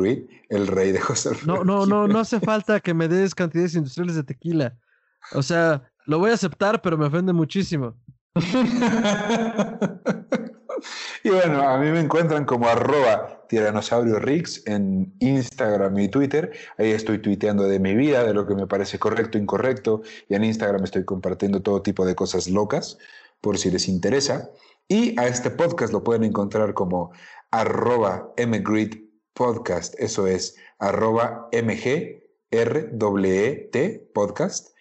[0.50, 1.58] el rey de José Alfredo.
[1.58, 4.76] No, no, no, no hace falta que me des cantidades industriales de tequila.
[5.34, 7.94] O sea, lo voy a aceptar, pero me ofende muchísimo.
[11.24, 16.52] y bueno, a mí me encuentran como arroba tiranosaurio Rix en Instagram y Twitter.
[16.80, 20.02] Ahí estoy tuiteando de mi vida, de lo que me parece correcto, incorrecto.
[20.28, 22.98] Y en Instagram estoy compartiendo todo tipo de cosas locas,
[23.42, 24.50] por si les interesa.
[24.88, 27.12] Y a este podcast lo pueden encontrar como
[27.52, 28.34] arroba
[29.36, 29.94] podcast.
[30.00, 32.12] Eso es arroba mgrwet
[34.14, 34.73] podcast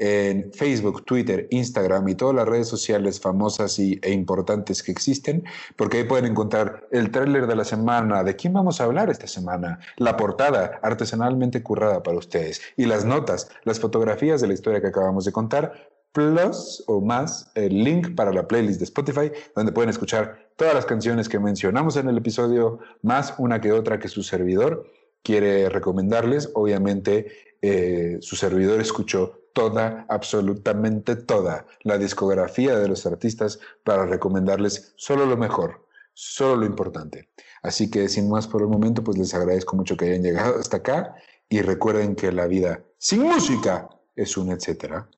[0.00, 5.44] en Facebook, Twitter, Instagram y todas las redes sociales famosas y, e importantes que existen,
[5.76, 9.26] porque ahí pueden encontrar el tráiler de la semana, de quién vamos a hablar esta
[9.26, 12.62] semana, la portada artesanalmente currada para ustedes.
[12.78, 17.52] Y las notas, las fotografías de la historia que acabamos de contar, plus o más
[17.54, 21.96] el link para la playlist de Spotify, donde pueden escuchar todas las canciones que mencionamos
[21.96, 24.86] en el episodio, más una que otra que su servidor
[25.22, 26.50] quiere recomendarles.
[26.54, 27.26] Obviamente,
[27.60, 35.26] eh, su servidor escuchó toda, absolutamente toda la discografía de los artistas para recomendarles solo
[35.26, 37.30] lo mejor, solo lo importante.
[37.62, 40.78] Así que sin más por el momento, pues les agradezco mucho que hayan llegado hasta
[40.78, 41.14] acá
[41.48, 45.08] y recuerden que la vida sin música es un etcétera.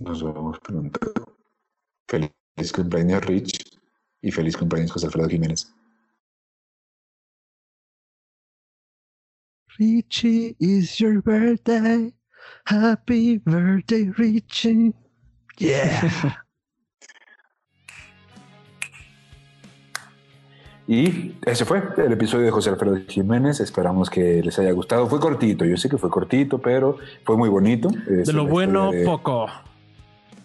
[0.00, 1.00] Nos vemos pronto.
[2.08, 3.78] Feliz cumpleaños Rich
[4.20, 5.72] y feliz cumpleaños José Alfredo Jiménez.
[9.78, 12.12] Richie, is your birthday.
[12.66, 14.92] Happy birthday, Richie.
[15.58, 16.40] Yeah.
[20.86, 23.60] Y ese fue el episodio de José Alfredo Jiménez.
[23.60, 25.06] Esperamos que les haya gustado.
[25.06, 27.88] Fue cortito, yo sé que fue cortito, pero fue muy bonito.
[27.88, 29.46] de lo bueno, poco.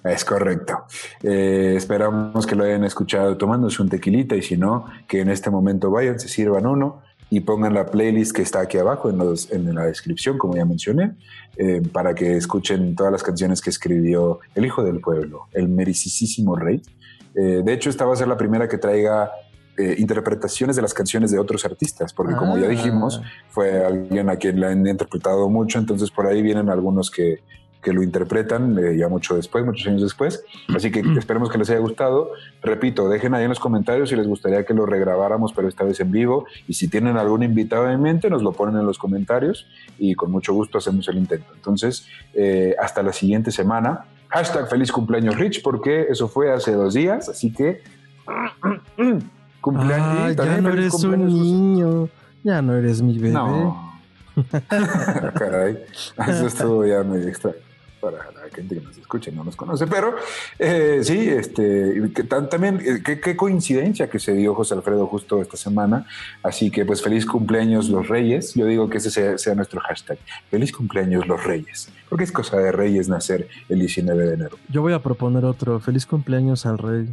[0.04, 0.86] Es correcto.
[1.22, 5.50] Eh, esperamos que lo hayan escuchado tomándose un tequilita y si no, que en este
[5.50, 9.52] momento vayan, se sirvan uno y pongan la playlist que está aquí abajo en, los,
[9.52, 11.14] en la descripción, como ya mencioné,
[11.58, 16.56] eh, para que escuchen todas las canciones que escribió el Hijo del Pueblo, el mericísimo
[16.56, 16.82] rey.
[17.36, 19.32] Eh, de hecho, esta va a ser la primera que traiga
[19.78, 23.28] eh, interpretaciones de las canciones de otros artistas, porque como ya dijimos, ah.
[23.50, 27.40] fue alguien a quien la han interpretado mucho, entonces por ahí vienen algunos que,
[27.82, 30.44] que lo interpretan eh, ya mucho después, muchos años después.
[30.76, 32.32] Así que esperemos que les haya gustado.
[32.62, 36.00] Repito, dejen ahí en los comentarios si les gustaría que lo regrabáramos, pero esta vez
[36.00, 36.46] en vivo.
[36.68, 39.66] Y si tienen algún invitado en mente, nos lo ponen en los comentarios
[39.98, 41.48] y con mucho gusto hacemos el intento.
[41.56, 44.06] Entonces, eh, hasta la siguiente semana.
[44.28, 47.30] Hashtag feliz cumpleaños Rich, porque eso fue hace dos días.
[47.30, 47.82] Así que...
[49.62, 50.36] cumpleaños.
[50.36, 52.10] ya no eres un niño.
[52.44, 53.34] Ya no eres mi bebé.
[53.34, 53.90] No.
[55.36, 55.80] Caray,
[56.28, 57.69] eso estuvo ya medio extraño
[58.00, 60.16] para la gente que nos escuche, no nos conoce, pero
[60.58, 65.58] eh, sí, este, que también, eh, qué, coincidencia que se dio José Alfredo justo esta
[65.58, 66.06] semana,
[66.44, 70.18] así que pues feliz cumpleaños los reyes, yo digo que ese sea nuestro hashtag,
[70.50, 74.58] feliz cumpleaños los reyes, porque es cosa de reyes nacer el 19 de enero.
[74.70, 77.10] Yo voy a proponer otro, feliz cumpleaños al rey.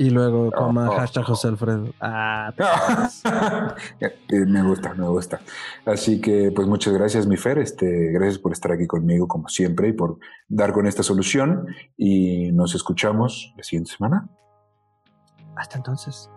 [0.00, 1.92] Y luego coma oh, hashtag José Alfredo.
[2.00, 2.52] Ah,
[4.30, 5.40] me gusta, me gusta.
[5.84, 7.58] Así que, pues muchas gracias, mi Fer.
[7.58, 11.66] Este, gracias por estar aquí conmigo, como siempre, y por dar con esta solución.
[11.96, 14.28] Y nos escuchamos la siguiente semana.
[15.56, 16.30] Hasta entonces.